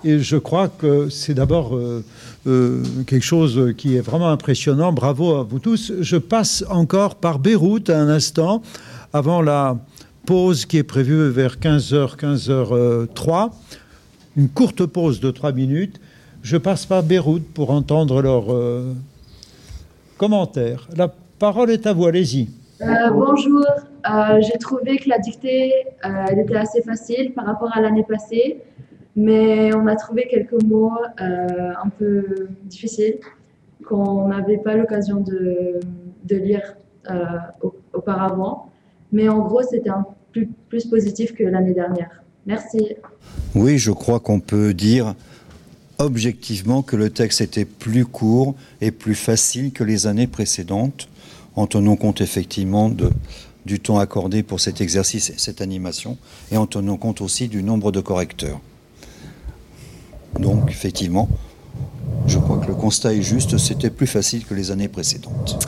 Et 0.06 0.20
je 0.20 0.36
crois 0.38 0.68
que 0.68 1.10
c'est 1.10 1.34
d'abord 1.34 1.76
euh, 1.76 2.04
euh, 2.46 2.84
quelque 3.08 3.24
chose 3.24 3.74
qui 3.78 3.96
est 3.96 4.02
vraiment 4.02 4.30
impressionnant. 4.30 4.92
Bravo 4.92 5.36
à 5.36 5.44
vous 5.44 5.60
tous. 5.60 5.94
Je 6.02 6.18
passe 6.18 6.66
encore 6.70 7.16
par 7.16 7.40
Beyrouth 7.40 7.90
un 7.90 8.10
instant 8.10 8.62
avant 9.14 9.42
la 9.42 9.78
pause 10.26 10.66
qui 10.66 10.78
est 10.78 10.84
prévue 10.84 11.30
vers 11.30 11.58
15h, 11.58 12.18
15h03. 12.18 13.52
Une 14.36 14.50
courte 14.50 14.86
pause 14.86 15.20
de 15.20 15.32
3 15.32 15.52
minutes. 15.52 16.00
Je 16.42 16.58
passe 16.58 16.86
par 16.86 17.04
Beyrouth 17.04 17.46
pour 17.54 17.72
entendre 17.72 18.22
leurs 18.22 18.54
euh, 18.54 18.94
commentaires. 20.18 20.88
La 20.96 21.08
parole 21.40 21.72
est 21.72 21.88
à 21.88 21.94
vous, 21.94 22.06
allez-y. 22.06 22.50
Euh, 22.82 22.86
bonjour, 23.12 23.64
euh, 23.64 24.42
j'ai 24.42 24.58
trouvé 24.58 24.98
que 24.98 25.08
la 25.08 25.20
dictée 25.20 25.72
était 26.32 26.56
assez 26.58 26.82
facile 26.82 27.32
par 27.34 27.46
rapport 27.46 27.70
à 27.74 27.80
l'année 27.80 28.04
passée, 28.04 28.58
mais 29.16 29.74
on 29.76 29.88
a 29.88 29.96
trouvé 29.96 30.28
quelques 30.30 30.62
mots 30.64 30.92
un 31.18 31.90
peu 31.98 32.48
difficiles 32.64 33.20
qu'on 33.88 34.28
n'avait 34.28 34.58
pas 34.58 34.76
l'occasion 34.76 35.22
de, 35.22 35.80
lire 36.30 36.76
auparavant. 37.94 38.72
Mais 39.12 39.30
en 39.30 39.40
gros, 39.40 39.62
c'était 39.62 39.92
plus, 40.32 40.86
positif 40.86 41.34
que 41.34 41.44
l'année 41.44 41.74
dernière. 41.74 42.24
Merci. 42.46 42.96
Oui, 43.56 43.78
je 43.78 43.92
crois 43.92 44.20
qu'on 44.20 44.40
peut 44.40 44.74
dire 44.74 45.16
objectivement 46.00 46.82
que 46.82 46.96
le 46.96 47.10
texte 47.10 47.42
était 47.42 47.66
plus 47.66 48.06
court 48.06 48.56
et 48.82 48.92
plus 48.92 49.16
facile 49.16 49.72
que 49.72 49.84
les 49.84 50.08
années 50.08 50.28
précédentes, 50.28 51.08
en 51.56 51.68
tenant 51.68 51.96
compte 51.96 52.20
effectivement 52.20 52.92
du 53.66 53.80
temps 53.80 54.00
accordé 54.00 54.44
pour 54.44 54.60
cet 54.60 54.82
exercice 54.82 55.30
et 55.30 55.38
cette 55.38 55.62
animation, 55.62 56.18
et 56.52 56.58
en 56.58 56.66
tenant 56.66 56.98
compte 56.98 57.22
aussi 57.22 57.48
du 57.48 57.64
nombre 57.64 57.92
de 57.92 58.02
correcteurs. 58.02 58.60
Donc, 60.40 60.70
effectivement, 60.70 61.30
je 62.28 62.38
crois 62.38 62.58
que 62.58 62.68
le 62.68 62.76
constat 62.76 63.14
est 63.14 63.22
juste, 63.22 63.58
c'était 63.58 63.90
plus 63.90 64.08
facile 64.08 64.46
que 64.46 64.54
les 64.54 64.72
années 64.72 64.88
précédentes. 64.88 65.68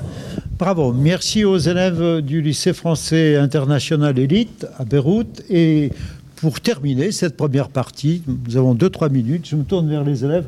Bravo, 0.57 0.93
merci 0.93 1.43
aux 1.43 1.57
élèves 1.57 2.22
du 2.22 2.41
lycée 2.41 2.74
français 2.74 3.36
international 3.36 4.18
élite 4.18 4.66
à 4.78 4.86
Beyrouth 4.86 5.43
et 5.49 5.91
pour 6.38 6.61
terminer 6.61 7.11
cette 7.11 7.36
première 7.36 7.70
partie, 7.70 8.22
nous 8.28 8.55
avons 8.55 8.76
2-3 8.76 9.11
minutes, 9.11 9.47
je 9.49 9.55
me 9.55 9.63
tourne 9.63 9.89
vers 9.89 10.03
les 10.03 10.24
élèves 10.24 10.47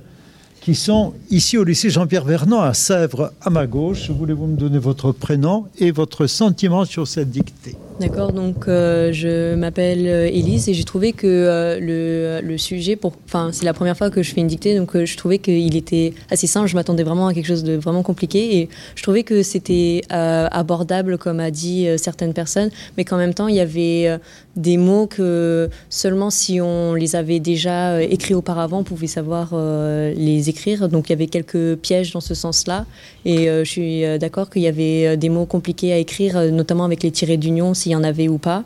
qui 0.61 0.75
sont 0.75 1.13
ici 1.29 1.57
au 1.57 1.63
lycée 1.63 1.89
Jean-Pierre 1.89 2.25
Vernant 2.25 2.61
à 2.61 2.73
Sèvres, 2.73 3.31
à 3.41 3.49
ma 3.49 3.67
gauche. 3.67 4.09
Voulez-vous 4.09 4.47
me 4.47 4.57
donner 4.57 4.79
votre 4.79 5.13
prénom 5.13 5.65
et 5.77 5.91
votre 5.91 6.27
sentiment 6.27 6.83
sur 6.83 7.07
cette 7.07 7.31
dictée? 7.31 7.77
D'accord, 7.99 8.31
donc 8.31 8.67
euh, 8.67 9.11
je 9.11 9.55
m'appelle 9.55 10.05
Élise 10.05 10.69
et 10.69 10.75
j'ai 10.75 10.83
trouvé 10.83 11.13
que 11.13 11.25
euh, 11.25 11.79
le, 11.79 12.47
le, 12.47 12.57
sujet, 12.59 12.95
pour, 12.95 13.13
enfin 13.25 13.49
c'est 13.51 13.65
la 13.65 13.73
première 13.73 13.97
fois 13.97 14.11
que 14.11 14.21
je 14.21 14.35
fais 14.35 14.41
une 14.41 14.47
dictée, 14.47 14.77
donc 14.77 14.95
euh, 14.95 15.07
je 15.07 15.17
trouvais 15.17 15.39
qu'il 15.39 15.75
était 15.75 16.13
assez 16.29 16.45
simple, 16.45 16.67
je 16.67 16.75
m'attendais 16.75 17.01
vraiment 17.01 17.25
à 17.25 17.33
quelque 17.33 17.47
chose 17.47 17.63
de 17.63 17.73
vraiment 17.73 18.03
compliqué 18.03 18.57
et 18.57 18.69
je 18.93 19.01
trouvais 19.01 19.23
que 19.23 19.41
c'était 19.41 20.03
euh, 20.11 20.47
abordable 20.51 21.17
comme 21.17 21.39
a 21.39 21.49
dit 21.49 21.87
euh, 21.87 21.97
certaines 21.97 22.35
personnes, 22.35 22.69
mais 22.97 23.03
qu'en 23.03 23.17
même 23.17 23.33
temps 23.33 23.47
il 23.47 23.55
y 23.55 23.59
avait 23.59 24.07
euh, 24.07 24.19
des 24.55 24.77
mots 24.77 25.07
que 25.07 25.67
seulement 25.89 26.29
si 26.29 26.61
on 26.61 26.93
les 26.93 27.15
avait 27.15 27.39
déjà 27.39 27.99
écrits 28.03 28.35
auparavant, 28.35 28.79
on 28.79 28.83
pouvait 28.83 29.07
savoir 29.07 29.53
les 29.53 30.49
écrire, 30.49 30.89
donc 30.89 31.09
il 31.09 31.11
y 31.11 31.13
avait 31.13 31.27
quelques 31.27 31.75
pièges 31.77 32.11
dans 32.11 32.21
ce 32.21 32.33
sens-là 32.33 32.85
et 33.25 33.45
je 33.45 33.63
suis 33.63 34.01
d'accord 34.17 34.49
qu'il 34.49 34.63
y 34.63 34.67
avait 34.67 35.15
des 35.15 35.29
mots 35.29 35.45
compliqués 35.45 35.93
à 35.93 35.97
écrire, 35.97 36.51
notamment 36.51 36.85
avec 36.85 37.03
les 37.03 37.11
tirés 37.11 37.37
d'union, 37.37 37.75
s'il 37.87 37.93
y 37.93 37.95
en 37.95 38.03
avait 38.03 38.27
ou 38.27 38.37
pas. 38.37 38.63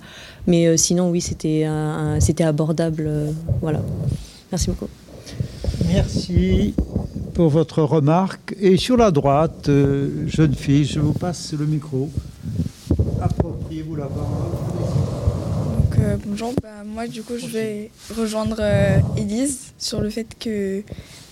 Mais 0.48 0.66
euh, 0.66 0.78
sinon, 0.78 1.12
oui, 1.12 1.22
c'était 1.22 1.68
c'était 2.20 2.44
abordable. 2.44 3.06
Euh, 3.08 3.32
voilà. 3.62 3.82
Merci 4.52 4.70
beaucoup. 4.72 4.90
Merci 5.88 6.74
pour 7.36 7.50
votre 7.50 7.84
remarque. 7.84 8.56
Et 8.60 8.78
sur 8.78 8.98
la 8.98 9.12
droite, 9.12 9.70
euh, 9.70 10.28
jeune 10.28 10.56
fille, 10.56 10.86
je 10.86 11.00
vous 11.00 11.14
passe 11.14 11.54
le 11.54 11.66
micro. 11.66 12.10
Appropriez-vous 13.22 13.96
la 13.96 14.06
parole. 14.06 14.52
Donc, 15.76 16.20
bonjour, 16.26 16.54
bah, 16.64 16.84
moi 16.84 17.08
du 17.08 17.22
coup 17.22 17.34
je 17.38 17.46
vais 17.46 17.92
rejoindre 18.18 18.60
Elise 19.18 19.74
sur 19.78 20.02
le 20.02 20.10
fait 20.10 20.28
que 20.40 20.84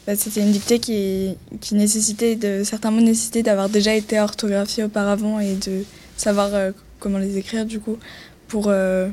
bah, 0.05 0.15
c'était 0.15 0.41
une 0.41 0.51
dictée 0.51 0.79
qui, 0.79 1.35
qui 1.59 1.75
nécessitait, 1.75 2.35
de, 2.35 2.63
certains 2.63 2.91
mots 2.91 3.01
nécessitaient 3.01 3.43
d'avoir 3.43 3.67
déjà 3.67 3.95
été 3.95 4.19
orthographiés 4.19 4.83
auparavant 4.83 5.39
et 5.39 5.55
de 5.55 5.83
savoir 6.19 6.49
euh, 6.53 6.71
comment 6.99 7.17
les 7.17 7.37
écrire 7.37 7.65
du 7.65 7.79
coup 7.79 7.97
pour 8.47 8.65
euh, 8.67 9.09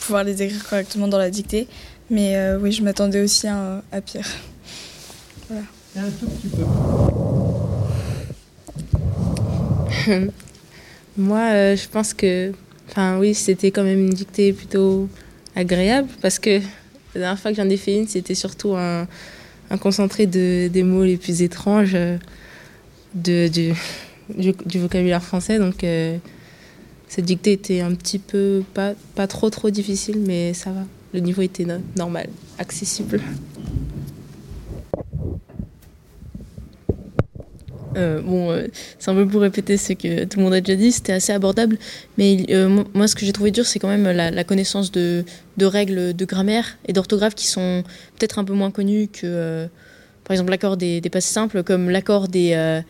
pouvoir 0.00 0.24
les 0.24 0.42
écrire 0.42 0.66
correctement 0.68 1.08
dans 1.08 1.18
la 1.18 1.30
dictée. 1.30 1.68
Mais 2.10 2.36
euh, 2.36 2.58
oui, 2.60 2.72
je 2.72 2.82
m'attendais 2.82 3.22
aussi 3.22 3.46
à, 3.46 3.82
à 3.92 4.00
pire. 4.00 4.26
Voilà. 5.48 5.66
Un 5.96 6.10
tout 6.10 6.26
petit 6.26 6.48
peu. 6.48 6.64
Moi, 11.16 11.74
je 11.76 11.86
pense 11.88 12.14
que, 12.14 12.52
enfin 12.88 13.18
oui, 13.18 13.34
c'était 13.34 13.70
quand 13.70 13.84
même 13.84 14.00
une 14.00 14.14
dictée 14.14 14.52
plutôt 14.52 15.08
agréable 15.54 16.08
parce 16.20 16.38
que 16.38 16.60
la 17.14 17.20
dernière 17.20 17.38
fois 17.38 17.50
que 17.52 17.56
j'en 17.56 17.68
ai 17.68 17.76
fait 17.76 17.96
une, 17.96 18.08
c'était 18.08 18.34
surtout 18.34 18.74
un, 18.74 19.06
un, 19.70 19.78
concentré 19.78 20.26
de, 20.26 20.68
des 20.68 20.82
mots 20.82 21.04
les 21.04 21.16
plus 21.16 21.42
étranges 21.42 21.96
de, 23.14 23.48
du, 23.48 23.72
du, 24.36 24.52
du 24.66 24.78
vocabulaire 24.78 25.22
français. 25.22 25.58
Donc, 25.58 25.84
euh, 25.84 26.18
cette 27.08 27.24
dictée 27.24 27.52
était 27.52 27.80
un 27.80 27.94
petit 27.94 28.18
peu, 28.18 28.62
pas, 28.74 28.94
pas 29.14 29.26
trop 29.26 29.50
trop 29.50 29.70
difficile, 29.70 30.18
mais 30.26 30.54
ça 30.54 30.70
va. 30.70 30.84
Le 31.12 31.20
niveau 31.20 31.42
était 31.42 31.64
no 31.64 31.74
normal, 31.96 32.28
accessible. 32.58 33.20
Euh, 37.96 38.20
bon, 38.20 38.50
euh, 38.50 38.66
c'est 38.98 39.10
un 39.10 39.14
peu 39.14 39.26
pour 39.26 39.40
répéter 39.40 39.76
ce 39.76 39.92
que 39.92 40.24
tout 40.24 40.38
le 40.38 40.44
monde 40.44 40.54
a 40.54 40.60
déjà 40.60 40.76
dit, 40.76 40.90
c'était 40.90 41.12
assez 41.12 41.32
abordable, 41.32 41.78
mais 42.18 42.44
euh, 42.50 42.82
moi 42.92 43.06
ce 43.06 43.14
que 43.14 43.24
j'ai 43.24 43.32
trouvé 43.32 43.50
dur, 43.50 43.66
c'est 43.66 43.78
quand 43.78 43.88
même 43.88 44.10
la, 44.10 44.44
connaissance 44.44 44.90
de, 44.90 45.24
de, 45.56 45.66
règles 45.66 46.14
de 46.14 46.24
grammaire 46.24 46.76
et 46.86 46.92
d'orthographe 46.92 47.34
qui 47.34 47.46
sont 47.46 47.84
peut-être 48.18 48.38
un 48.38 48.44
peu 48.44 48.52
moins 48.52 48.70
connues 48.70 49.08
que, 49.08 49.68
par 50.24 50.34
exemple, 50.34 50.50
l'accord 50.50 50.76
des, 50.76 51.00
des 51.00 51.10
passés 51.10 51.32
simples, 51.32 51.62
comme 51.62 51.90
l'accord 51.90 52.28
des, 52.28 52.82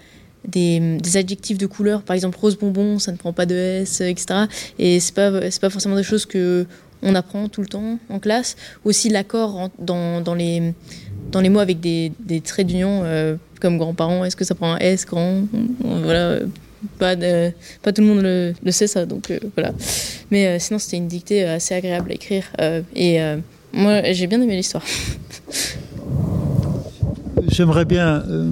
des, 0.47 1.17
adjectifs 1.17 1.59
de 1.59 1.67
couleur, 1.67 2.03
par 2.03 2.15
exemple 2.15 2.39
rose 2.39 2.57
bonbon, 2.57 2.99
ça 2.99 3.13
ne 3.13 3.17
prend 3.17 3.33
pas 3.33 3.47
de 3.47 3.55
S, 3.55 4.01
etc. 4.01 4.47
Et 4.79 5.01
c'est 5.01 5.15
pas, 5.15 5.31
pas 5.31 5.71
forcément 5.71 5.97
des 5.97 6.03
choses 6.03 6.27
que 6.27 6.67
on 7.05 7.15
apprend 7.15 7.49
tout 7.49 7.61
le 7.61 7.67
temps 7.69 7.99
en 8.09 8.19
classe. 8.19 8.57
Aussi 8.85 9.11
l'accord 9.11 9.71
dans, 9.79 10.21
dans, 10.21 10.35
les, 10.35 10.73
dans 11.31 11.41
les 11.41 11.51
mots 11.51 11.61
avec 11.61 11.81
des, 11.81 12.13
des 12.19 12.41
traits 12.41 12.67
d'union, 12.67 13.03
euh, 13.05 13.37
comme 13.61 13.79
grands-parents, 13.79 14.25
est-ce 14.25 14.37
que 14.37 14.45
ça 14.45 14.55
prend 14.55 14.73
un 14.73 14.79
S, 14.79 15.05
grand? 15.05 15.43
Voilà, 15.81 16.39
pas, 16.99 17.15
pas 17.15 17.93
tout 17.93 18.01
le 18.01 18.07
monde 18.07 18.23
le, 18.23 18.55
le 18.63 18.71
sait 18.73 18.87
ça, 18.87 19.05
donc 19.07 19.31
euh, 19.31 19.39
voilà. 19.55 19.73
Mais 20.31 20.47
euh, 20.47 20.59
sinon, 20.59 20.79
c'était 20.79 20.97
une 20.97 21.09
dictée 21.09 21.45
assez 21.45 21.75
agréable 21.75 22.11
à 22.11 22.15
écrire. 22.15 22.45
et 22.97 23.19
moi, 23.73 24.03
j'ai 24.13 24.27
bien 24.27 24.41
aimé 24.41 24.57
l'histoire. 24.57 24.85
J'aimerais 27.49 27.85
bien 27.85 28.23
euh, 28.29 28.49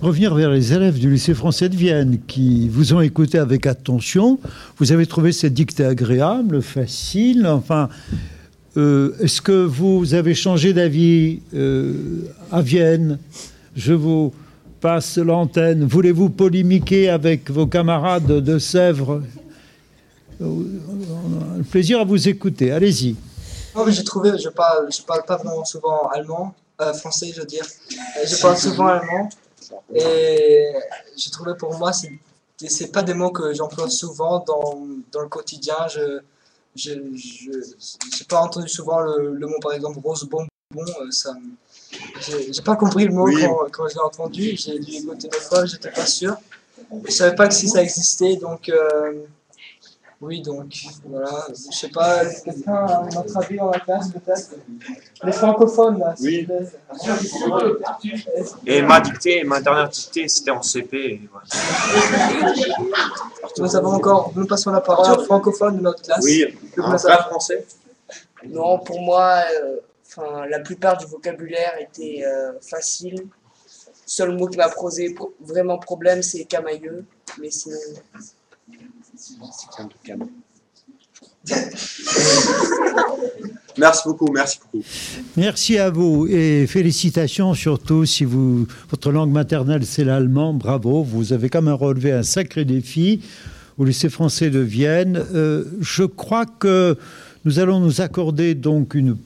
revenir 0.00 0.34
vers 0.34 0.50
les 0.50 0.72
élèves 0.72 0.98
du 0.98 1.10
lycée 1.10 1.34
français 1.34 1.68
de 1.68 1.76
Vienne 1.76 2.18
qui 2.26 2.68
vous 2.68 2.94
ont 2.94 3.00
écouté 3.00 3.38
avec 3.38 3.66
attention. 3.66 4.38
Vous 4.78 4.92
avez 4.92 5.06
trouvé 5.06 5.32
cette 5.32 5.54
dictée 5.54 5.84
agréable, 5.84 6.62
facile. 6.62 7.46
Enfin, 7.46 7.88
euh, 8.76 9.14
est-ce 9.20 9.42
que 9.42 9.64
vous 9.64 10.14
avez 10.14 10.34
changé 10.34 10.72
d'avis 10.72 11.40
euh, 11.54 12.24
à 12.50 12.62
Vienne? 12.62 13.18
Je 13.76 13.92
vous 13.92 14.32
passe 14.80 15.18
l'antenne. 15.18 15.84
Voulez-vous 15.84 16.30
polémiquer 16.30 17.10
avec 17.10 17.50
vos 17.50 17.66
camarades 17.66 18.26
de 18.26 18.58
Sèvres? 18.58 19.22
Plaisir 21.70 22.00
à 22.00 22.04
vous 22.04 22.28
écouter. 22.28 22.72
Allez-y. 22.72 23.16
J'ai 23.88 24.04
trouvé, 24.04 24.32
je 24.38 24.48
parle, 24.48 24.88
je 24.92 25.02
parle 25.02 25.22
pas 25.26 25.36
vraiment 25.36 25.64
souvent 25.64 26.08
allemand, 26.12 26.54
euh, 26.80 26.92
français, 26.94 27.32
je 27.34 27.40
veux 27.40 27.46
dire. 27.46 27.66
Je 28.24 28.40
parle 28.40 28.56
souvent 28.56 28.86
allemand 28.86 29.28
et 29.94 30.72
j'ai 31.16 31.30
trouvé 31.30 31.52
pour 31.58 31.76
moi, 31.78 31.92
c'est 31.92 32.92
pas 32.92 33.02
des 33.02 33.14
mots 33.14 33.30
que 33.30 33.52
j'emploie 33.54 33.88
souvent 33.88 34.40
dans, 34.40 34.86
dans 35.10 35.20
le 35.20 35.28
quotidien. 35.28 35.76
Je 35.88 36.20
je 36.74 36.92
j'ai 37.14 38.24
pas 38.26 38.40
entendu 38.40 38.66
souvent 38.68 39.00
le, 39.00 39.34
le, 39.34 39.46
mot 39.46 39.58
par 39.60 39.72
exemple 39.72 39.98
rose 40.02 40.24
bonbon. 40.24 40.46
Euh, 40.74 41.10
ça 41.10 41.34
j'ai 42.26 42.62
pas 42.62 42.76
compris 42.76 43.04
le 43.04 43.12
mot 43.12 43.26
oui. 43.26 43.42
quand, 43.42 43.70
quand 43.70 43.88
je 43.88 43.94
l'ai 43.94 44.00
entendu. 44.00 44.56
J'ai 44.56 44.78
dû 44.78 44.94
écouter 44.94 45.28
deux 45.28 45.38
fois, 45.38 45.66
j'étais 45.66 45.90
pas 45.90 46.06
sûr. 46.06 46.36
Je 47.04 47.10
savais 47.10 47.34
pas 47.34 47.48
que 47.48 47.54
si 47.54 47.68
ça 47.68 47.82
existait, 47.82 48.36
donc. 48.36 48.68
Euh, 48.68 49.24
oui, 50.22 50.40
donc 50.40 50.72
voilà, 51.04 51.48
je 51.48 51.76
sais 51.76 51.88
pas, 51.88 52.24
quelqu'un 52.44 52.74
a 52.74 53.08
notre 53.12 53.36
avis 53.36 53.56
dans 53.56 53.70
la 53.70 53.80
classe 53.80 54.08
peut-être 54.12 54.54
Les 55.24 55.32
francophones 55.32 55.98
là. 55.98 56.14
Oui. 56.20 56.46
Et 58.64 58.82
ma 58.82 59.00
dictée, 59.00 59.42
ma 59.42 59.60
dernière 59.60 59.88
dictée, 59.88 60.28
c'était 60.28 60.52
en 60.52 60.62
CP. 60.62 61.22
Voilà. 61.28 62.54
Nous 63.58 63.76
avons 63.76 63.94
encore, 63.94 64.32
nous 64.36 64.46
passons 64.46 64.70
la 64.70 64.80
parole 64.80 65.10
à 65.10 65.24
francophone 65.24 65.78
de 65.78 65.82
notre 65.82 66.02
classe. 66.02 66.22
Oui, 66.22 66.56
un 66.76 66.96
vrai 66.96 67.18
français. 67.28 67.66
Non, 68.46 68.78
pour 68.78 69.00
moi, 69.00 69.42
euh, 69.60 69.80
enfin, 70.06 70.46
la 70.46 70.60
plupart 70.60 70.98
du 70.98 71.06
vocabulaire 71.06 71.74
était 71.80 72.22
euh, 72.24 72.52
facile. 72.60 73.26
Seul 74.06 74.36
mot 74.36 74.46
qui 74.46 74.56
m'a 74.56 74.68
posé 74.68 75.16
vraiment 75.40 75.78
problème, 75.78 76.22
c'est 76.22 76.44
camailleux, 76.44 77.04
mais 77.40 77.50
sinon. 77.50 77.76
Merci 83.78 84.02
beaucoup, 84.04 84.26
merci 84.32 84.58
beaucoup. 84.60 84.84
Merci 85.36 85.78
à 85.78 85.90
vous 85.90 86.26
et 86.26 86.66
félicitations 86.66 87.54
surtout 87.54 88.04
si 88.04 88.24
votre 88.24 89.10
langue 89.12 89.30
maternelle 89.30 89.86
c'est 89.86 90.04
l'allemand, 90.04 90.52
bravo, 90.54 91.02
vous 91.02 91.32
avez 91.32 91.48
quand 91.48 91.62
même 91.62 91.74
relevé 91.74 92.12
un 92.12 92.22
sacré 92.22 92.64
défi 92.64 93.20
au 93.78 93.84
lycée 93.84 94.08
français 94.08 94.50
de 94.50 94.58
Vienne. 94.58 95.24
Euh, 95.34 95.64
je 95.80 96.04
crois 96.04 96.46
que 96.46 96.98
nous 97.44 97.58
allons 97.58 97.80
nous 97.80 98.00
accorder 98.00 98.54
donc 98.54 98.94
une 98.94 99.16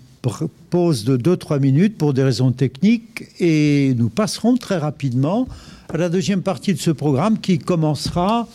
pause 0.71 1.05
de 1.05 1.17
2-3 1.17 1.61
minutes 1.61 1.99
pour 1.99 2.13
des 2.13 2.23
raisons 2.23 2.53
techniques 2.53 3.25
et 3.39 3.95
nous 3.97 4.09
passerons 4.09 4.57
très 4.57 4.77
rapidement 4.77 5.49
à 5.93 5.97
la 5.97 6.09
deuxième 6.09 6.43
partie 6.43 6.75
de 6.75 6.81
ce 6.81 6.91
programme 6.91 7.39
qui 7.39 7.59
commencera 7.59 8.49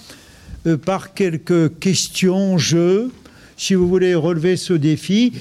euh, 0.67 0.77
par 0.77 1.13
quelques 1.15 1.79
questions, 1.79 2.57
jeux, 2.57 3.11
si 3.57 3.73
vous 3.73 3.87
voulez 3.87 4.13
relever 4.13 4.57
ce 4.57 4.73
défi. 4.73 5.33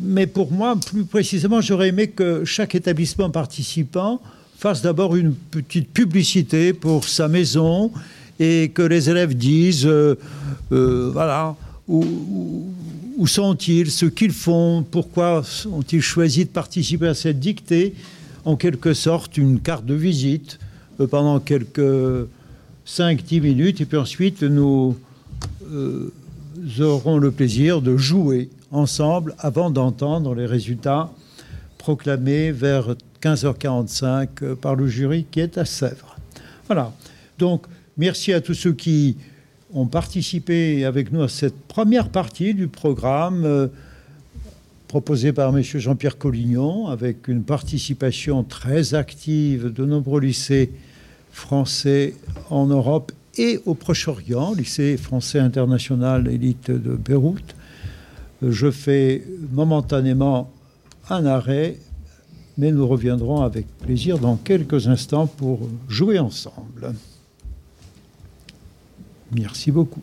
Mais 0.00 0.26
pour 0.26 0.50
moi, 0.50 0.74
plus 0.76 1.04
précisément, 1.04 1.60
j'aurais 1.60 1.88
aimé 1.88 2.08
que 2.08 2.44
chaque 2.44 2.74
établissement 2.74 3.30
participant 3.30 4.20
fasse 4.58 4.82
d'abord 4.82 5.14
une 5.14 5.34
petite 5.34 5.88
publicité 5.88 6.72
pour 6.72 7.08
sa 7.08 7.28
maison 7.28 7.92
et 8.40 8.70
que 8.74 8.82
les 8.82 9.08
élèves 9.08 9.34
disent, 9.34 9.86
euh, 9.86 10.18
euh, 10.72 11.10
voilà, 11.12 11.54
où, 11.86 12.66
sont-ils, 13.26 13.90
ce 13.90 14.06
qu'ils 14.06 14.32
font, 14.32 14.84
pourquoi 14.90 15.42
ont-ils 15.70 16.02
choisi 16.02 16.44
de 16.44 16.50
participer 16.50 17.06
à 17.06 17.14
cette 17.14 17.38
dictée, 17.38 17.94
en 18.44 18.56
quelque 18.56 18.94
sorte 18.94 19.36
une 19.36 19.60
carte 19.60 19.86
de 19.86 19.94
visite 19.94 20.58
pendant 21.10 21.38
quelques 21.40 22.26
5-10 22.86 23.40
minutes, 23.40 23.80
et 23.80 23.84
puis 23.84 23.98
ensuite 23.98 24.42
nous 24.42 24.96
euh, 25.70 26.12
aurons 26.80 27.18
le 27.18 27.30
plaisir 27.30 27.82
de 27.82 27.96
jouer 27.96 28.48
ensemble 28.70 29.34
avant 29.38 29.70
d'entendre 29.70 30.34
les 30.34 30.46
résultats 30.46 31.10
proclamés 31.78 32.52
vers 32.52 32.94
15h45 33.22 34.54
par 34.54 34.74
le 34.74 34.86
jury 34.86 35.26
qui 35.30 35.40
est 35.40 35.58
à 35.58 35.64
Sèvres. 35.64 36.16
Voilà. 36.66 36.92
Donc, 37.38 37.66
merci 37.96 38.32
à 38.32 38.40
tous 38.40 38.54
ceux 38.54 38.72
qui 38.72 39.16
ont 39.72 39.86
participé 39.86 40.84
avec 40.84 41.12
nous 41.12 41.22
à 41.22 41.28
cette 41.28 41.58
première 41.68 42.08
partie 42.08 42.54
du 42.54 42.68
programme 42.68 43.44
euh, 43.44 43.68
proposé 44.88 45.32
par 45.32 45.56
M. 45.56 45.62
Jean-Pierre 45.62 46.18
Collignon, 46.18 46.86
avec 46.86 47.28
une 47.28 47.42
participation 47.42 48.44
très 48.44 48.94
active 48.94 49.72
de 49.72 49.84
nombreux 49.84 50.20
lycées 50.20 50.70
français 51.36 52.16
en 52.48 52.66
Europe 52.66 53.12
et 53.36 53.60
au 53.66 53.74
Proche-Orient, 53.74 54.54
lycée 54.54 54.96
français 54.96 55.38
international 55.38 56.28
élite 56.28 56.70
de 56.70 56.96
Beyrouth. 56.96 57.54
Je 58.42 58.70
fais 58.70 59.22
momentanément 59.52 60.50
un 61.10 61.26
arrêt, 61.26 61.76
mais 62.56 62.72
nous 62.72 62.88
reviendrons 62.88 63.42
avec 63.42 63.66
plaisir 63.78 64.18
dans 64.18 64.36
quelques 64.36 64.88
instants 64.88 65.26
pour 65.26 65.60
jouer 65.88 66.18
ensemble. 66.18 66.94
Merci 69.30 69.70
beaucoup. 69.70 70.02